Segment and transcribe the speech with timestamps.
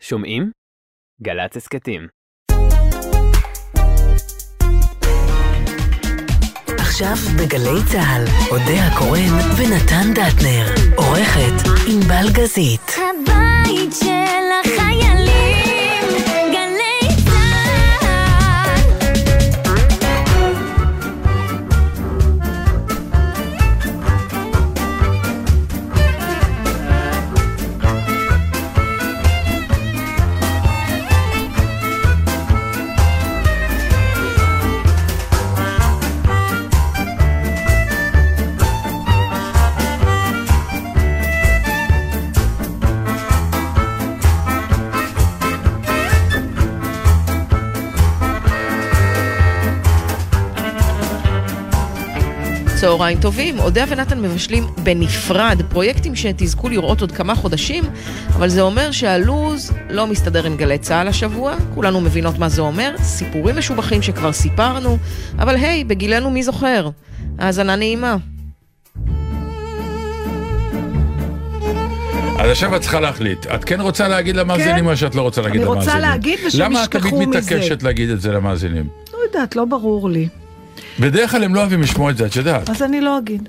[0.00, 0.50] שומעים?
[1.22, 2.08] גל"צ הסכתים.
[6.78, 10.66] עכשיו בגלי צה"ל, אודה הקורן ונתן דטנר.
[10.96, 12.90] עורכת ענבל גזית.
[12.96, 15.27] הבית של החיילים,
[52.80, 57.84] צהריים טובים, אודיה ונתן מבשלים בנפרד פרויקטים שתזכו לראות עוד כמה חודשים,
[58.28, 62.94] אבל זה אומר שהלו"ז לא מסתדר עם גלי צה"ל השבוע, כולנו מבינות מה זה אומר,
[63.02, 64.98] סיפורים משובחים שכבר סיפרנו,
[65.38, 66.88] אבל היי, בגילנו מי זוכר?
[67.38, 68.16] האזנה נעימה.
[72.38, 73.46] אז עכשיו את צריכה להחליט.
[73.46, 75.96] את כן רוצה להגיד למאזינים או שאת לא רוצה להגיד אני למאזינים?
[75.96, 77.38] רוצה להגיד ושהם למה את ישכחו תמיד מזה?
[77.38, 78.86] מתעקשת להגיד את זה למאזינים?
[79.12, 80.28] לא יודעת, לא ברור לי.
[81.00, 82.70] בדרך כלל הם לא אוהבים לשמוע את זה, את יודעת.
[82.70, 83.48] אז אני לא אגיד.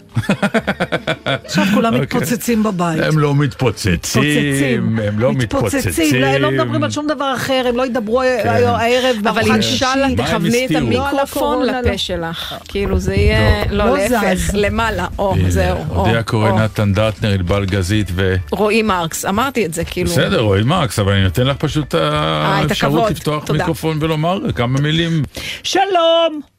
[1.26, 2.02] עכשיו כולם אוקיי.
[2.02, 3.04] מתפוצצים בבית.
[3.04, 6.22] הם לא מתפוצצים, הם לא מתפוצצים.
[6.22, 10.66] לא, הם לא מדברים על שום דבר אחר, הם לא ידברו הערב אבל אינשאללה תכווני
[10.66, 10.90] את הסתירו?
[10.92, 11.98] לא המיקרופון הקורונה, לפה לא.
[11.98, 12.54] שלך.
[12.68, 13.98] כאילו זה יהיה, לא לא.
[13.98, 16.52] להפך, למעלה, או, זהו, אודיה קורא.
[16.52, 18.36] נתן דטנר, ענבל גזית ו...
[18.52, 20.10] רועי מרקס, אמרתי את זה, כאילו.
[20.10, 23.12] בסדר, רועי מרקס, אבל אני נותן לך פשוט את אה, את האפשרות.
[23.12, 23.52] לפתוח.
[23.52, 25.24] מיקרופון ולומר כמה מילים.
[25.64, 26.59] שלום!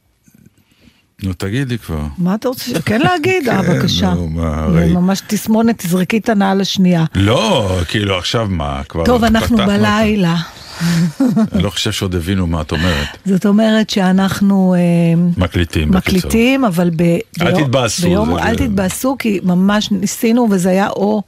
[1.22, 2.00] נו, תגידי כבר.
[2.18, 2.80] מה אתה רוצה?
[2.84, 3.48] כן להגיד?
[3.48, 4.14] אה, כן, בבקשה.
[4.14, 7.04] נו, מה, זה הרי- ממש תסמונת, תזרקי את הנעל השנייה.
[7.14, 9.56] לא, כאילו עכשיו מה, כבר טוב, אנחנו.
[9.56, 10.36] בלילה.
[11.52, 13.06] אני לא חושב שעוד הבינו מה את אומרת.
[13.26, 14.80] זאת אומרת שאנחנו אה,
[15.36, 15.90] מקליטים.
[15.90, 17.02] מקליטים, אבל ב...
[17.42, 18.02] אל תתבאסו,
[18.36, 21.22] זה- אל תתבאסו, כי ממש ניסינו, וזה היה או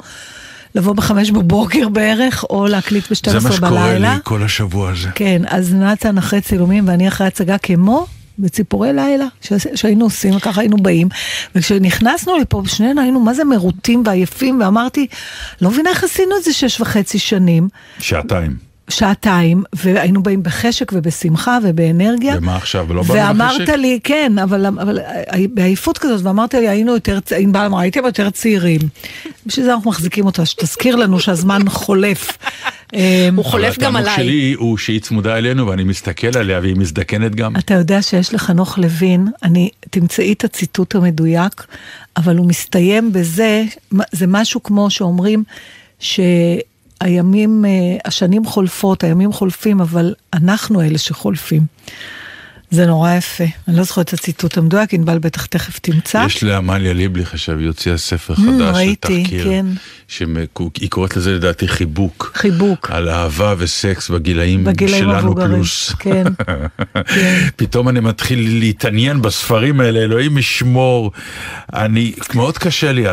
[0.74, 3.48] לבוא בחמש בבוקר בערך, או להקליט ב-12 זה בלילה.
[3.48, 5.08] מה שקורה לי כל השבוע הזה.
[5.14, 8.06] כן, אז נתן אחרי צילומים ואני אחרי הצגה כמו
[8.38, 9.26] בציפורי לילה,
[9.74, 11.08] שהיינו עושים, וככה היינו באים.
[11.54, 15.06] וכשנכנסנו לפה, שנינו היינו מה זה מרוטים ועייפים, ואמרתי,
[15.60, 18.71] לא מבינה איך עשינו את זה שש וחצי שנים, שעתיים.
[18.92, 22.34] שעתיים, והיינו באים בחשק ובשמחה ובאנרגיה.
[22.38, 23.74] ומה עכשיו, לא באנו ואמרת לחשק?
[23.74, 24.98] לי, כן, אבל, אבל
[25.50, 28.80] בעייפות כזאת, ואמרת לי, היינו יותר, ענבל אמרה, הייתם יותר צעירים.
[29.46, 32.28] בשביל זה אנחנו מחזיקים אותה, שתזכיר לנו שהזמן חולף.
[32.94, 34.24] אמ, הוא חולף גם אבל התענוג עליי.
[34.24, 37.56] שלי הוא שהיא צמודה אלינו ואני מסתכל עליה והיא מזדקנת גם.
[37.56, 41.66] אתה יודע שיש לחנוך לוין, אני, תמצאי את הציטוט המדויק,
[42.16, 43.64] אבל הוא מסתיים בזה,
[44.12, 45.44] זה משהו כמו שאומרים
[45.98, 46.71] שהימים,
[47.64, 51.62] אה, השנים חולפות, הימים חולפים, אבל אנחנו אלה שחולפים.
[52.72, 53.44] זה נורא יפה.
[53.68, 56.24] אני לא זוכרת את הציטוט המדויק, ענבל בטח תכף תמצא.
[56.26, 59.44] יש לעמליה ליבליך עכשיו, היא הוציאה ספר Mm, חדש ראיתי, תחקיר.
[59.44, 59.66] כן.
[60.08, 62.32] שהיא קוראת לזה לדעתי חיבוק.
[62.34, 62.90] חיבוק.
[62.90, 65.92] על אהבה וסקס בגילאים בגילאים שלנו המבוגרים, פלוס.
[65.98, 66.66] כן, כן.
[67.56, 71.12] פתאום אני מתחיל להתעניין בספרים האלה, אלוהים ישמור.
[71.74, 73.04] אני, מאוד קשה לי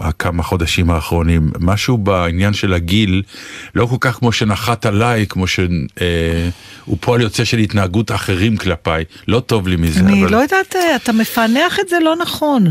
[0.00, 1.50] הכמה חודשים האחרונים.
[1.60, 3.22] משהו בעניין של הגיל,
[3.74, 9.04] לא כל כך כמו שנחת עליי, כמו שהוא פועל יוצא של התנהגות אחרים כלפיי.
[9.28, 12.66] לא טוב לי מזה, אני אבל לא יודעת, אתה מפענח את זה לא נכון.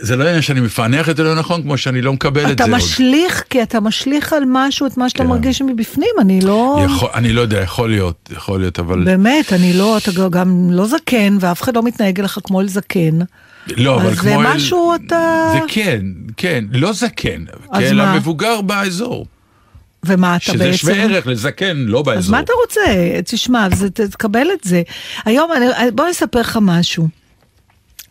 [0.00, 2.64] זה לא עניין שאני מפענח את זה לא נכון, כמו שאני לא מקבל את אתה
[2.64, 2.78] זה עוד.
[2.80, 5.28] משליך, כי אתה משליך על משהו את מה שאתה כן.
[5.28, 6.80] מרגיש מבפנים, אני לא...
[6.84, 9.04] יכול, אני לא יודע, יכול להיות, יכול להיות, אבל...
[9.04, 13.18] באמת, אני לא, אתה גם לא זקן, ואף אחד לא מתנהג אליך כמו אל זקן.
[13.76, 14.22] לא, אבל אז כמו...
[14.30, 15.50] זה אל- משהו אתה...
[15.52, 16.00] זה כן,
[16.36, 18.16] כן, לא זקן, אז אלא מה?
[18.16, 19.26] מבוגר באזור.
[20.08, 20.76] ומה אתה שזה בעצם...
[20.76, 22.18] שווה ערך לזקן, לא באזור.
[22.18, 22.80] אז מה אתה רוצה?
[23.24, 24.82] תשמע, זה, תקבל את זה.
[25.24, 27.08] היום, אני, בוא אני אספר לך משהו.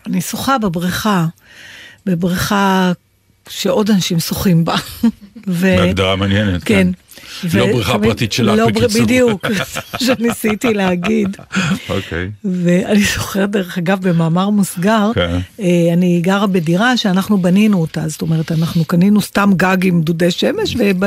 [0.05, 1.25] אני שוחה בבריכה,
[2.05, 2.91] בבריכה
[3.49, 4.75] שעוד אנשים שוחים בה.
[5.47, 5.77] ו...
[5.77, 6.75] בהגדרה מעניינת, כן.
[6.75, 6.87] כן.
[7.53, 9.03] לא בריכה ותמיד- פרטית שלך, לא, בקיצור.
[9.03, 9.45] בדיוק,
[10.05, 11.37] שניסיתי להגיד.
[11.89, 12.29] אוקיי.
[12.45, 15.37] ואני זוכרת, דרך אגב, במאמר מוסגר, כן.
[15.59, 20.31] אה, אני גרה בדירה שאנחנו בנינו אותה, זאת אומרת, אנחנו קנינו סתם גג עם דודי
[20.31, 21.03] שמש, וב-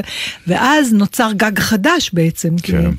[0.46, 2.58] ואז נוצר גג חדש בעצם.
[2.58, 2.90] כי- כן.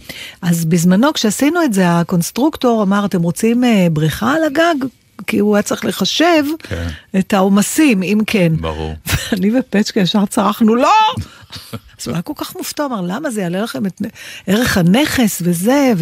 [0.41, 4.85] אז בזמנו, כשעשינו את זה, הקונסטרוקטור אמר, אתם רוצים אה, בריכה על הגג?
[5.27, 6.87] כי הוא היה צריך לחשב כן.
[7.19, 8.53] את העומסים, אם כן.
[8.61, 8.95] ברור.
[9.31, 10.89] ואני ופצ'קה ישר צרחנו, לא!
[12.01, 14.01] אז הוא היה כל כך מופתע, אמר, למה זה יעלה לכם את
[14.47, 15.93] ערך הנכס וזה,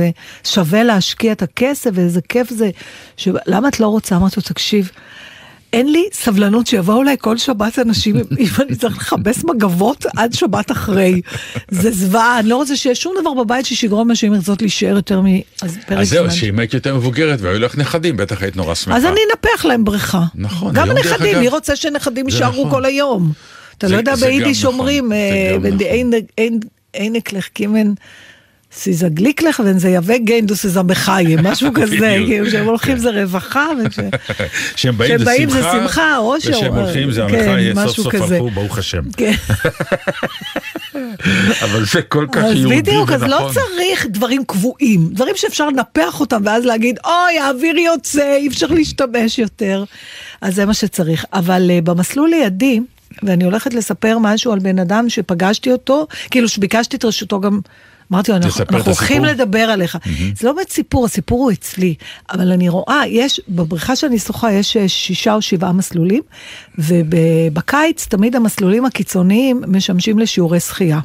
[0.43, 2.69] ושווה להשקיע את הכסף, ואיזה כיף זה.
[3.17, 3.27] ש...
[3.45, 4.15] למה את לא רוצה?
[4.15, 4.91] אמרתי לו, תקשיב,
[5.73, 10.71] אין לי סבלנות שיבואו אליי כל שבת אנשים, אם אני צריך לכבס מגבות עד שבת
[10.71, 11.21] אחרי.
[11.71, 15.49] זה זוועה, אני לא רוצה שיהיה שום דבר בבית שיגרום לאנשים לרצות להישאר יותר מפרק
[15.87, 15.97] זמן.
[15.97, 18.97] אז זהו, שאם היית יותר מבוגרת והיו לך נכדים, בטח היית נורא שמחה.
[18.97, 20.23] אז אני אנפח להם בריכה.
[20.35, 22.69] נכון, גם אגב- מי רוצה שנכדים יישארו נכון.
[22.71, 23.31] כל היום?
[23.79, 25.77] אתה זה- לא יודע, ביידיש נכון, אומרים, אה, נכון.
[28.71, 32.15] sie ist glücklich, wenn sie יבוא gehen, du sie בחיים, משהו כזה.
[32.25, 33.65] כאילו שהם הולכים זה רווחה,
[34.75, 38.15] כשהם באים זה שמחה, אושר, וכשהם הולכים זה כן, המחאה, סוף סוף.
[38.31, 39.01] הלכו, ברוך השם.
[39.17, 39.33] כן.
[41.63, 43.53] אבל זה כל כך אז יהודי בדיוק, אז לא ונכון.
[43.53, 49.39] צריך דברים קבועים, דברים שאפשר לנפח אותם ואז להגיד, אוי, האוויר יוצא, אי אפשר להשתמש
[49.39, 49.83] יותר.
[50.41, 51.25] אז זה מה שצריך.
[51.33, 52.79] אבל uh, במסלול לידי,
[53.23, 57.59] ואני הולכת לספר משהו על בן אדם שפגשתי אותו, כאילו שביקשתי את רשותו גם...
[58.11, 59.25] אמרתי לו, אנחנו, הולכים.
[59.25, 59.97] לדבר עליך.
[60.35, 61.95] זה לא באמת סיפור, הסיפור הוא אצלי.
[62.31, 66.21] אבל אני רואה, יש, בבריכה שאני שוחה יש אה, שישה או שבעה מסלולים,
[66.77, 70.99] ובקיץ תמיד המסלולים הקיצוניים משמשים לשיעורי שחייה.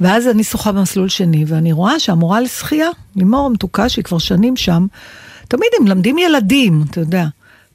[0.00, 4.86] ואז אני שוחה במסלול שני, ואני רואה שהמורה לשחייה, לימור המתוקה, שהיא כבר שנים שם,
[5.48, 7.26] תמיד הם מלמדים ילדים, אתה יודע.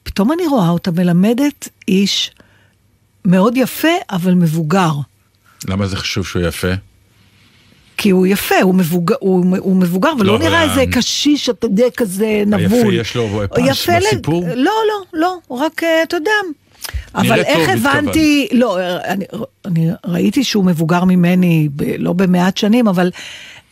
[0.04, 2.32] פתאום אני רואה אותה מלמדת איש
[3.30, 4.92] מאוד יפה, אבל מבוגר.
[5.68, 6.68] למה זה חשוב שהוא יפה?
[7.98, 11.66] כי הוא יפה, הוא מבוגר, הוא, הוא מבוגר ולא לא, נראה אבל איזה קשיש, אתה
[11.68, 12.90] יודע, כזה נבול.
[12.92, 13.16] היפה יש
[13.90, 14.44] לו ל- בסיפור?
[14.48, 14.56] לא,
[14.88, 16.32] לא, לא, הוא רק, אה, אתה יודע.
[17.16, 19.26] אבל איך טוב, הבנתי, לא, אני,
[19.66, 23.12] אני ראיתי שהוא מבוגר ממני, ב, לא במעט שנים, אבל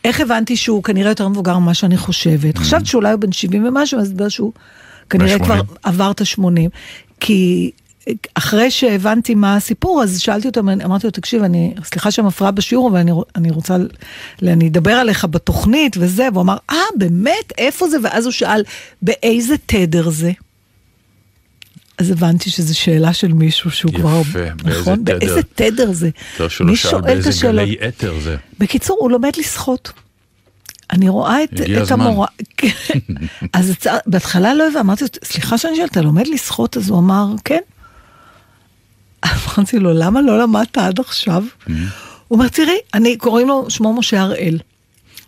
[0.05, 2.57] איך הבנתי שהוא כנראה יותר מבוגר ממה שאני חושבת?
[2.57, 4.51] חשבתי שאולי הוא בן 70 ומשהו, אז הסבר שהוא
[5.09, 5.65] כנראה כבר 80.
[5.83, 6.69] עבר את ה-80.
[7.19, 7.71] כי
[8.33, 12.97] אחרי שהבנתי מה הסיפור, אז שאלתי אותו, אמרתי לו, תקשיב, אני, סליחה שמפריעה בשיעור, אבל
[12.97, 13.77] אני, אני רוצה,
[14.43, 17.53] אני אדבר עליך בתוכנית וזה, והוא אמר, אה, באמת?
[17.57, 17.97] איפה זה?
[18.03, 18.63] ואז הוא שאל,
[19.01, 20.31] באיזה תדר זה?
[21.97, 24.21] אז הבנתי שזו שאלה של מישהו שהוא יפה, כבר...
[24.33, 24.99] באיזה נכון?
[24.99, 25.17] תדר?
[25.19, 26.09] באיזה תדר זה?
[26.49, 27.65] שהוא לא מי שאל שואל את באיזה השאלות?
[27.65, 28.35] גלי אתר זה.
[28.59, 29.91] בקיצור, הוא לומד לשחות.
[30.91, 31.49] אני רואה את,
[31.83, 31.91] את.
[31.91, 32.27] המורה,
[32.57, 32.69] כן.
[33.53, 33.73] אז.
[34.05, 36.77] בהתחלה לא הבנתי, אמרתי סליחה שאני שואלת, אתה לומד לשחות?
[36.77, 37.59] אז הוא אמר, כן.
[39.25, 41.43] אמרתי לו, למה לא למדת עד עכשיו?
[41.43, 41.71] Mm-hmm.
[42.27, 44.59] הוא אומר, תראי, אני, קוראים לו, שמו משה הראל.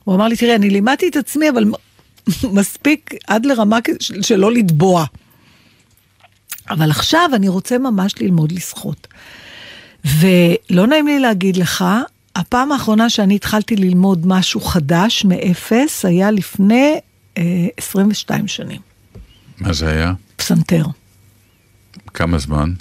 [0.04, 1.66] הוא אמר לי, תראי, אני לימדתי את עצמי, אבל
[2.60, 3.80] מספיק עד לרמה
[4.22, 5.06] של לא לטבוע.
[6.70, 9.08] אבל עכשיו אני רוצה ממש ללמוד לשחות.
[10.06, 11.86] ולא נעים לי להגיד לך,
[12.36, 17.00] הפעם האחרונה שאני התחלתי ללמוד משהו חדש מאפס היה לפני
[17.38, 17.44] אה,
[17.78, 18.82] 22 שנים.
[19.58, 20.14] מה זה היה?
[20.36, 20.86] פסנתר.
[22.14, 22.74] כמה זמן?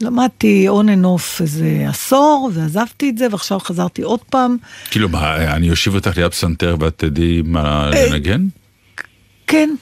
[0.00, 4.56] למדתי און אנ אוף איזה עשור, ועזבתי את זה, ועכשיו חזרתי עוד פעם.
[4.90, 8.46] כאילו מה, אני אושיב אותך ליד פסנתר ואת תדעי מה אה, לנגן?
[9.46, 9.74] כן.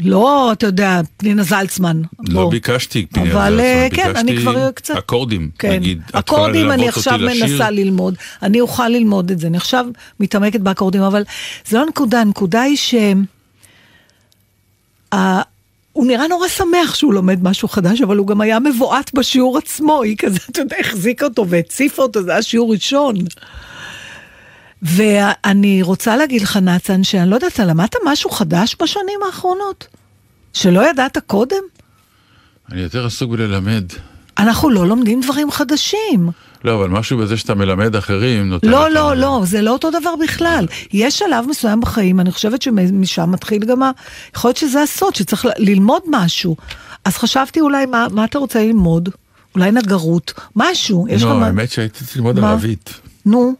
[0.00, 2.02] לא, אתה יודע, פנינה זלצמן.
[2.28, 2.50] לא בוא.
[2.50, 4.96] ביקשתי, פנינה אבל זלצמן, כן, ביקשתי אני כבר קצת...
[4.96, 5.72] אקורדים, כן.
[5.72, 6.02] נגיד.
[6.12, 7.46] אקורדים אני עכשיו לשיר?
[7.46, 8.14] מנסה ללמוד.
[8.42, 9.86] אני אוכל ללמוד את זה, אני עכשיו
[10.20, 11.24] מתעמקת באקורדים, אבל
[11.66, 12.94] זה לא הנקודה, הנקודה היא ש...
[15.96, 20.02] הוא נראה נורא שמח שהוא לומד משהו חדש, אבל הוא גם היה מבועת בשיעור עצמו,
[20.02, 23.14] היא כזה, אתה יודע, החזיקה אותו והציפה אותו, זה היה שיעור ראשון.
[24.82, 29.86] ואני רוצה להגיד לך, נתן, שאני לא יודעת, אתה למדת משהו חדש בשנים האחרונות?
[30.52, 31.62] שלא ידעת קודם?
[32.72, 33.84] אני יותר עסוק בללמד.
[34.38, 36.28] אנחנו לא לומדים דברים חדשים.
[36.64, 39.90] לא, אבל משהו בזה שאתה מלמד אחרים נותן לא, לך- לא, לא, זה לא אותו
[39.90, 40.66] דבר בכלל.
[40.92, 43.90] יש שלב מסוים בחיים, אני חושבת שמשם מתחיל גם ה...
[44.36, 46.56] יכול להיות שזה הסוד, שצריך ללמוד משהו.
[47.04, 49.08] אז חשבתי אולי, מה, מה אתה רוצה ללמוד?
[49.54, 51.06] אולי נגרות, משהו.
[51.08, 52.50] יש לך נו, מה- האמת שהייתי צריך ללמוד מה?
[52.50, 53.00] ערבית.
[53.26, 53.54] נו,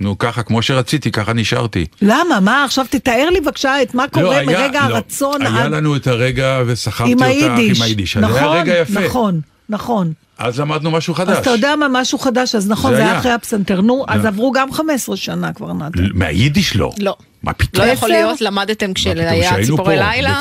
[0.00, 1.86] נו, ככה, כמו שרציתי, ככה נשארתי.
[2.02, 2.40] למה?
[2.40, 2.64] מה?
[2.64, 5.70] עכשיו תתאר לי בבקשה את מה קורה לא, היה- מרגע לא, הרצון היה עד...
[5.72, 7.78] לנו את הרגע וסחבתי עם אותך היידיש.
[7.78, 8.16] עם היידיש.
[8.16, 8.38] נכון,
[8.68, 8.84] היה.
[9.06, 10.12] נכון, נכון.
[10.38, 11.36] אז למדנו משהו חדש.
[11.36, 13.18] אז אתה יודע מה, משהו חדש, אז נכון, זה זה היה.
[13.18, 13.80] אחרי הפסנתר.
[13.80, 14.28] נו, אז לא.
[14.28, 16.06] עברו גם 15 שנה כבר, נתן.
[16.14, 16.92] מהיידיש לא.
[16.98, 17.16] לא.
[17.42, 17.86] מה לא פתאום?
[17.88, 18.18] יכול עשר?
[18.18, 20.38] להיות, למדתם כשהיה ציפורי לילה.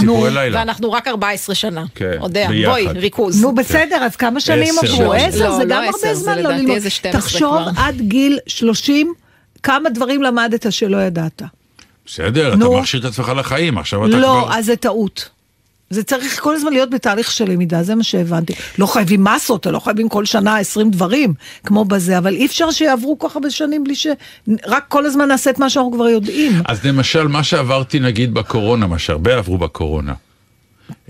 [0.53, 1.83] ואנחנו רק 14 שנה.
[1.95, 2.71] כן, יודע, ביחד.
[2.71, 3.41] בואי, ריכוז.
[3.41, 5.03] נו בסדר, אז כמה שנים עברו?
[5.03, 6.75] לא, עשר, לא, זה לא גם הרבה זה זמן לא לדעתי ללמוד.
[6.75, 7.81] איזה 12 תחשוב כבר.
[7.83, 9.13] עד גיל 30,
[9.63, 11.41] כמה דברים למדת שלא ידעת.
[12.05, 12.79] בסדר, אתה נו.
[12.79, 14.57] מכשיר את עצמך לחיים, עכשיו אתה לא, כבר...
[14.57, 15.29] אז זה טעות.
[15.93, 18.53] זה צריך כל הזמן להיות בתהליך של למידה, זה מה שהבנתי.
[18.77, 21.33] לא חייבים מסות, לא חייבים כל שנה 20 דברים,
[21.65, 24.07] כמו בזה, אבל אי אפשר שיעברו כל כך הרבה שנים בלי ש...
[24.65, 26.61] רק כל הזמן נעשה את מה שאנחנו כבר יודעים.
[26.65, 30.13] אז למשל, מה שעברתי נגיד בקורונה, מה שהרבה עברו בקורונה,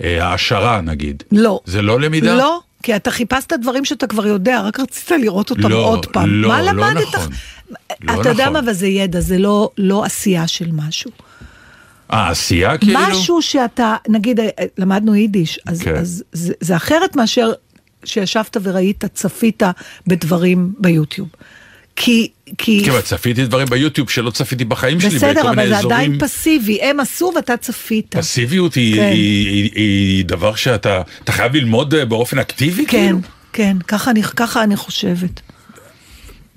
[0.04, 1.60] אה, העשרה נגיד, לא.
[1.66, 2.36] זה לא למידה?
[2.36, 6.30] לא, כי אתה חיפשת דברים שאתה כבר יודע, רק רצית לראות אותם לא, עוד פעם.
[6.30, 7.16] לא, מה לא למדת?
[7.16, 7.30] נכון.
[8.02, 8.54] לא אתה יודע נכון.
[8.54, 11.12] מה, אבל זה ידע, זה לא, לא עשייה של משהו.
[12.13, 13.00] אה, עשייה כאילו?
[13.00, 15.96] משהו שאתה, נגיד, אה, אה, למדנו יידיש, אז, כן.
[15.96, 17.51] אז זה, זה אחרת מאשר
[18.05, 19.63] שישבת וראית, צפית
[20.08, 21.27] בדברים ביוטיוב.
[21.96, 22.27] כי,
[22.58, 25.77] כי, כן, אבל צפיתי דברים ביוטיוב שלא צפיתי בחיים שלי, בסדר, בכל אבל מיני זה
[25.77, 25.98] אזורים.
[25.98, 28.15] עדיין פסיבי, הם עשו ואתה צפית.
[28.15, 29.01] פסיביות היא, כן.
[29.01, 32.86] היא, היא, היא דבר שאתה אתה חייב ללמוד אה, באופן אקטיבי?
[32.86, 33.20] כן, כאילו?
[33.53, 35.41] כן, ככה אני, ככה אני חושבת.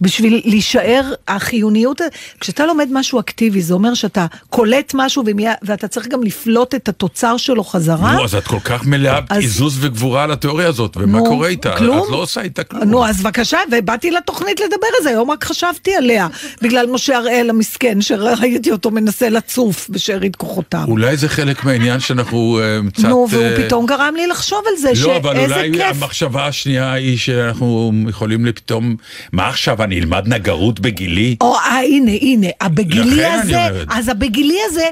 [0.01, 2.01] בשביל להישאר, החיוניות,
[2.41, 6.89] כשאתה לומד משהו אקטיבי, זה אומר שאתה קולט משהו ומיה- ואתה צריך גם לפלוט את
[6.89, 8.13] התוצר שלו חזרה.
[8.17, 11.49] נו, אז את כל כך מלאה אז- עיזוז וגבורה על התיאוריה הזאת, ומה נו, קורה
[11.49, 11.77] איתה?
[11.77, 11.99] כלום.
[11.99, 12.83] את לא עושה איתה כלום.
[12.85, 16.29] נו, אז בבקשה, ובאתי לתוכנית לדבר על זה, היום רק חשבתי עליה,
[16.63, 20.85] בגלל משה הראל המסכן, שראיתי אותו מנסה לצוף בשארית כוחותיו.
[20.89, 23.05] אולי זה חלק מהעניין שאנחנו אה, קצת...
[23.05, 26.03] נו, והוא אה, פתאום גרם לי לחשוב על זה, לא, אבל שאיזה אולי כיף.
[26.03, 28.97] המחשבה השנייה היא שאנחנו יכולים פתאום...
[29.33, 31.37] מה עכשיו, אני אלמד נגרות בגילי?
[31.41, 33.59] או, אה, הנה, הנה, הבגילי הזה.
[33.89, 34.85] אז הבגילי הזה,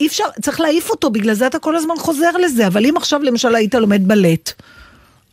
[0.00, 3.22] אי אפשר, צריך להעיף אותו, בגלל זה אתה כל הזמן חוזר לזה, אבל אם עכשיו
[3.22, 4.52] למשל היית לומד בלט,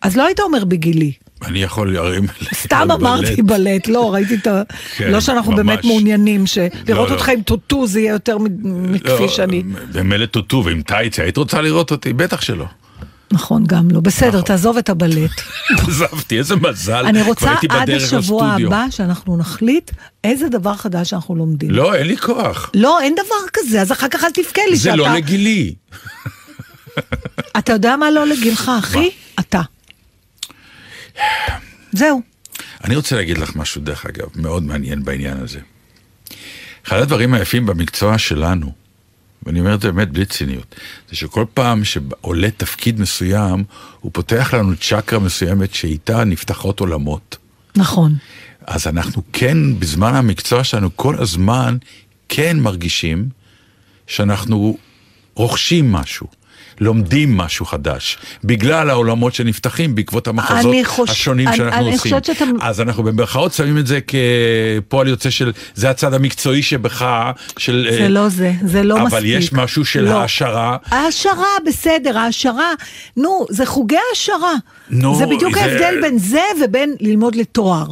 [0.02, 1.12] אז לא היית אומר בגילי.
[1.46, 2.24] אני יכול להרים...
[2.54, 4.62] סתם אמרתי בלט, לא, ראיתי את ה...
[4.98, 5.56] כן, לא שאנחנו.
[5.56, 7.14] באמת מעוניינים, שלראות לא, לא.
[7.14, 9.64] אותך עם טוטו זה יהיה יותר מ- מכפי שאני...
[9.94, 12.14] במלט טוטו ועם טייץ, היית רוצה לראות אותי?
[12.14, 12.66] בטח שלא.
[13.32, 14.00] נכון, גם לא.
[14.00, 15.32] בסדר, תעזוב את הבלט.
[15.88, 17.06] עזבתי, איזה מזל.
[17.06, 18.56] אני רוצה עד השבוע.
[18.66, 19.92] הבא שאנחנו נחליט
[20.24, 21.72] איזה דבר חדש אנחנו לומדים.
[21.72, 22.72] לא, אין לי כוח.
[22.74, 24.96] לא, אין דבר כזה, אז אחר כך אל תבכה לי זה שאתה...
[24.96, 25.76] לא לגילי.
[27.58, 29.10] אתה יודע מה לא לגילך, אחי?
[29.40, 29.62] אתה.
[31.92, 32.22] זהו.
[32.84, 35.60] אני רוצה להגיד לך משהו, דרך אגב, מאוד מעניין בעניין הזה.
[36.88, 38.72] אחד הדברים היפים במקצוע שלנו,
[39.48, 40.76] ואני אומר את זה באמת בלי ציניות,
[41.10, 43.64] זה שכל פעם שעולה תפקיד מסוים,
[44.00, 47.38] הוא פותח לנו צ'קרה מסוימת שאיתה נפתחות עולמות.
[47.76, 48.16] נכון.
[48.68, 51.78] אז אנחנו כן, בזמן המקצוע שלנו, כל הזמן
[52.30, 53.30] כן מרגישים
[54.08, 54.78] שאנחנו
[55.36, 56.28] רוכשים משהו.
[56.80, 62.12] לומדים משהו חדש, בגלל העולמות שנפתחים בעקבות המחזות חוש- השונים אני- שאנחנו אני עושים.
[62.24, 67.06] שאתה- אז אנחנו במרכאות שמים את זה כפועל יוצא של, זה הצד המקצועי שבך,
[67.58, 67.88] של...
[67.92, 69.14] זה אה, לא זה, זה לא מספיק.
[69.14, 70.22] אבל יש משהו של לא.
[70.22, 70.78] העשרה.
[70.86, 72.72] העשרה, בסדר, העשרה,
[73.18, 74.54] נו, זה חוגי העשרה.
[74.90, 77.86] נו, זה בדיוק זה- ההבדל בין זה ובין ללמוד לתואר.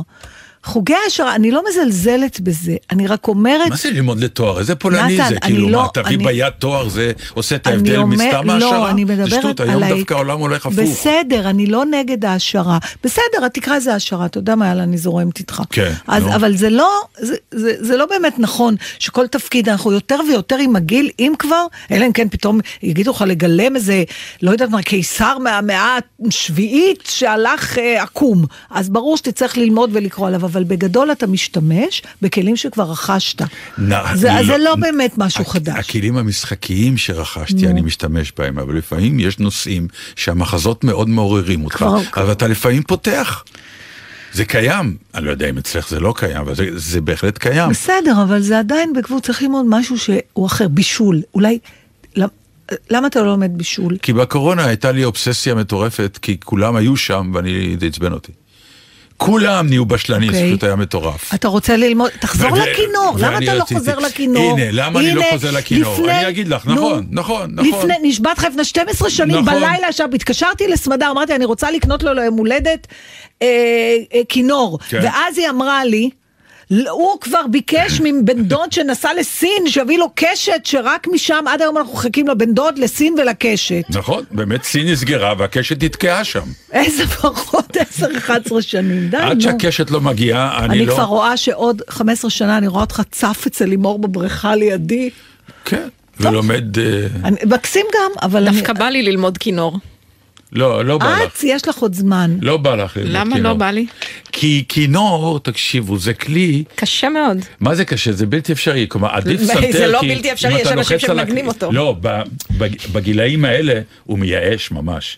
[0.66, 3.70] חוגי העשרה, אני לא מזלזלת בזה, אני רק אומרת...
[3.70, 4.60] מה זה ללמוד לתואר?
[4.60, 5.36] איזה פולני נתן, זה?
[5.36, 8.48] אני כאילו, לא- מה, תביא אני- ביד תואר, זה עושה את אני ההבדל אומר- מסתם
[8.48, 8.92] לא, העשרה?
[8.92, 10.80] אני זה מדברת שטות, על היום ה- דווקא העולם הולך הפוך.
[10.80, 12.78] בסדר, אני לא נגד ההשערה.
[13.04, 15.62] בסדר, תקרא לזה השערה, אתה יודע מה, יאללה, אני זורמת איתך.
[15.70, 16.36] כן, אז, נו.
[16.36, 20.76] אבל זה לא, זה, זה, זה לא באמת נכון שכל תפקיד, אנחנו יותר ויותר עם
[20.76, 24.04] הגיל, אם כבר, אלא אם כן פתאום יגידו לך לגלם איזה,
[24.42, 28.46] לא יודעת מה, קיסר מהמאה השביעית שהלך אה, עקום.
[28.72, 33.42] אז ברור שתצטרך ללמוד ולקרוא עליו, אבל בגדול אתה משתמש בכלים שכבר רכשת.
[33.42, 33.48] נ-
[34.16, 35.90] זה, אז זה לא- לא באמת משהו הכ- חדש.
[35.90, 37.68] הכלים המשחקיים שרכשתי.
[37.68, 42.84] אני משתמש בהם, אבל לפעמים יש נושאים שהמחזות מאוד מעוררים אותך, כבר- אבל אתה לפעמים
[42.84, 43.44] פותח.
[44.34, 47.70] זה קיים, אני לא יודע אם אצלך זה לא קיים, אבל זה, זה בהחלט קיים.
[47.70, 51.22] בסדר, אבל זה עדיין בגבול, צריך ללמוד משהו שהוא אחר, בישול.
[51.34, 51.60] אולי,
[52.16, 52.28] למ-
[52.90, 53.98] למה אתה לא לומד בישול?
[54.02, 58.32] כי בקורונה הייתה לי אובססיה מטורפת, כי כולם היו שם ואני, זה עצבן אותי.
[59.18, 60.50] כולם נהיו בשלנים, זה אוקיי.
[60.50, 61.34] פשוט היה מטורף.
[61.34, 64.52] אתה רוצה ללמוד, תחזור לכינור, למה אתה לא חוזר לכינור?
[64.60, 66.10] הנה, למה אני לא חוזר לכינור?
[66.10, 67.66] אני אגיד לך, נכון, נכון, נכון.
[67.90, 69.46] לפני, נשבעת לך לפני 12 שנים נכון.
[69.46, 72.88] בלילה, עכשיו התקשרתי לסמדר, אמרתי, אני רוצה לקנות לו ליום הולדת
[73.42, 73.48] אה,
[74.14, 74.80] אה, כינור.
[74.90, 75.00] כן.
[75.04, 76.10] ואז היא אמרה לי, "לא,
[76.90, 81.94] הוא כבר ביקש מבן דוד שנסע לסין, שיביא לו קשת, שרק משם, עד היום אנחנו
[81.94, 83.84] מחכים לבן דוד, לסין ולקשת.
[83.90, 86.44] נכון, באמת סין נסגרה והקשת נתקעה שם.
[86.74, 89.42] איזה פחות 10-11 שנים, די, עד נו.
[89.42, 90.94] שהקשת לא מגיעה, אני, אני לא...
[90.94, 95.10] כבר רואה שעוד 15 שנה אני רואה אותך צף אצל לימור בבריכה לידי.
[95.66, 95.88] כן,
[96.20, 96.80] ולומד...
[96.80, 98.58] אה, אני- מקסים גם, אבל אני...
[98.58, 99.80] דווקא בא לי ללמוד כינור.
[100.56, 101.38] לא, לא בא לך.
[101.38, 102.38] את, יש לך עוד זמן.
[102.42, 103.52] לא בא לך ללמוד למה כינור.
[103.52, 103.86] לא בא לי?
[104.32, 107.38] כי כינור, תקשיבו, זה כלי, קשה מאוד.
[107.60, 108.12] מה זה קשה?
[108.12, 111.72] זה בלתי אפשרי, כלומר עדיף זה סנטר, לא כי בלתי אפשרי, יש אנשים שמנגנים אותו.
[111.72, 111.96] לא,
[112.94, 115.18] בגילאים האלה הוא מייאש ממש.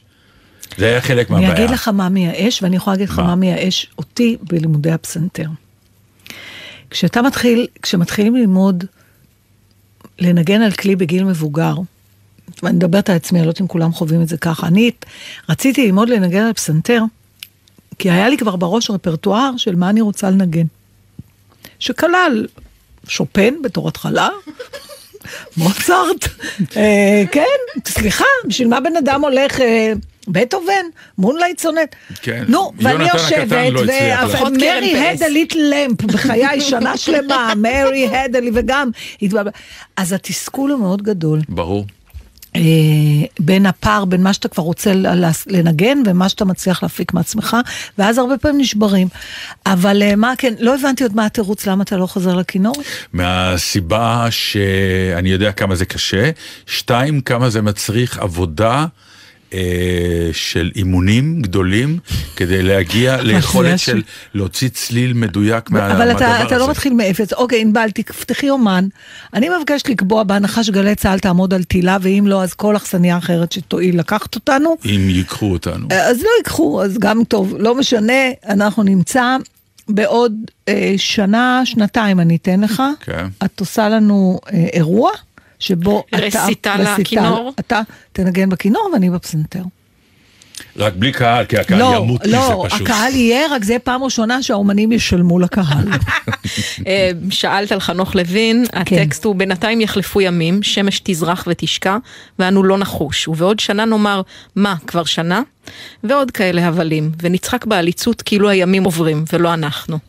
[0.77, 1.65] זה היה חלק אני מהבעיה.
[1.65, 3.19] אגיד לך מה מייאש, ואני יכולה להגיד לך?
[3.19, 5.47] מה מייאש אותי בלימודי הפסנתר.
[6.89, 8.83] כשאתה מתחיל, כשמתחילים ללמוד
[10.19, 11.75] לנגן על כלי בגיל מבוגר,
[12.63, 14.91] ואני מדברת על עצמי, אני לא יודעת אם כולם חווים את זה ככה, אני
[15.49, 17.01] רציתי ללמוד לנגן על פסנתר,
[17.99, 20.65] כי היה לי כבר בראש רפרטואר של מה אני רוצה לנגן.
[21.79, 22.47] שכלל
[23.07, 24.29] שופן בתור התחלה,
[25.57, 26.27] מוצרט,
[26.77, 29.93] אה, כן, סליחה, בשביל מה בן אדם הולך, אה,
[30.27, 30.85] בטהובן,
[31.17, 31.95] מונלייט סונט.
[32.21, 32.43] כן.
[32.47, 38.31] נו, ואני יושבת, לא קרן ומרי had a little lamp, בחיי שנה שלמה, מרי had
[38.31, 38.89] a little, וגם.
[39.97, 41.39] אז התסכול הוא מאוד גדול.
[41.49, 41.85] ברור.
[42.55, 42.61] אה,
[43.39, 44.91] בין הפער בין מה שאתה כבר רוצה
[45.47, 47.57] לנגן ומה שאתה מצליח להפיק מעצמך,
[47.97, 49.07] ואז הרבה פעמים נשברים.
[49.65, 52.75] אבל אה, מה כן, לא הבנתי עוד מה התירוץ למה אתה לא חוזר לכינור?
[53.13, 56.29] מהסיבה שאני יודע כמה זה קשה,
[56.65, 58.85] שתיים, כמה זה מצריך עבודה.
[59.53, 59.59] אה,
[60.33, 61.99] של אימונים גדולים
[62.35, 64.01] כדי להגיע ליכולת של
[64.33, 66.71] להוציא צליל מדויק מה- אבל מהדבר אתה, אתה לא הזה.
[66.71, 67.33] מתחיל מאפס.
[67.33, 68.87] אוקיי, ענבל, תפתחי אומן.
[69.33, 73.51] אני מבקשת לקבוע בהנחה שגלי צה"ל תעמוד על תילה, ואם לא, אז כל אכסניה אחרת
[73.51, 74.75] שתואיל לקחת אותנו.
[74.85, 75.87] אם ייקחו אותנו.
[75.91, 78.13] אז לא ייקחו, אז גם טוב, לא משנה,
[78.49, 79.37] אנחנו נמצא
[79.89, 80.33] בעוד
[80.67, 82.83] אה, שנה, שנתיים אני אתן לך.
[83.01, 83.25] כן.
[83.45, 85.11] את עושה לנו אה, אירוע,
[85.59, 86.17] שבו אתה...
[86.17, 87.53] רסיטל הכינור?
[87.59, 87.81] אתה
[88.13, 89.63] תנגן בכינור ואני בפסנתר.
[90.77, 92.81] רק בלי קהל, כי הקהל לא, ימות לא, מזה פשוט.
[92.81, 95.87] הקהל יהיה, רק זה פעם ראשונה שהאומנים ישלמו לקהל.
[96.87, 101.97] אה, שאלת על חנוך לוין, הטקסט הוא בינתיים יחלפו ימים, שמש תזרח ותשקע,
[102.39, 103.27] ואנו לא נחוש.
[103.27, 104.21] ובעוד שנה נאמר,
[104.55, 105.41] מה, כבר שנה?
[106.03, 109.99] ועוד כאלה הבלים, ונצחק בעליצות כאילו הימים עוברים, ולא אנחנו.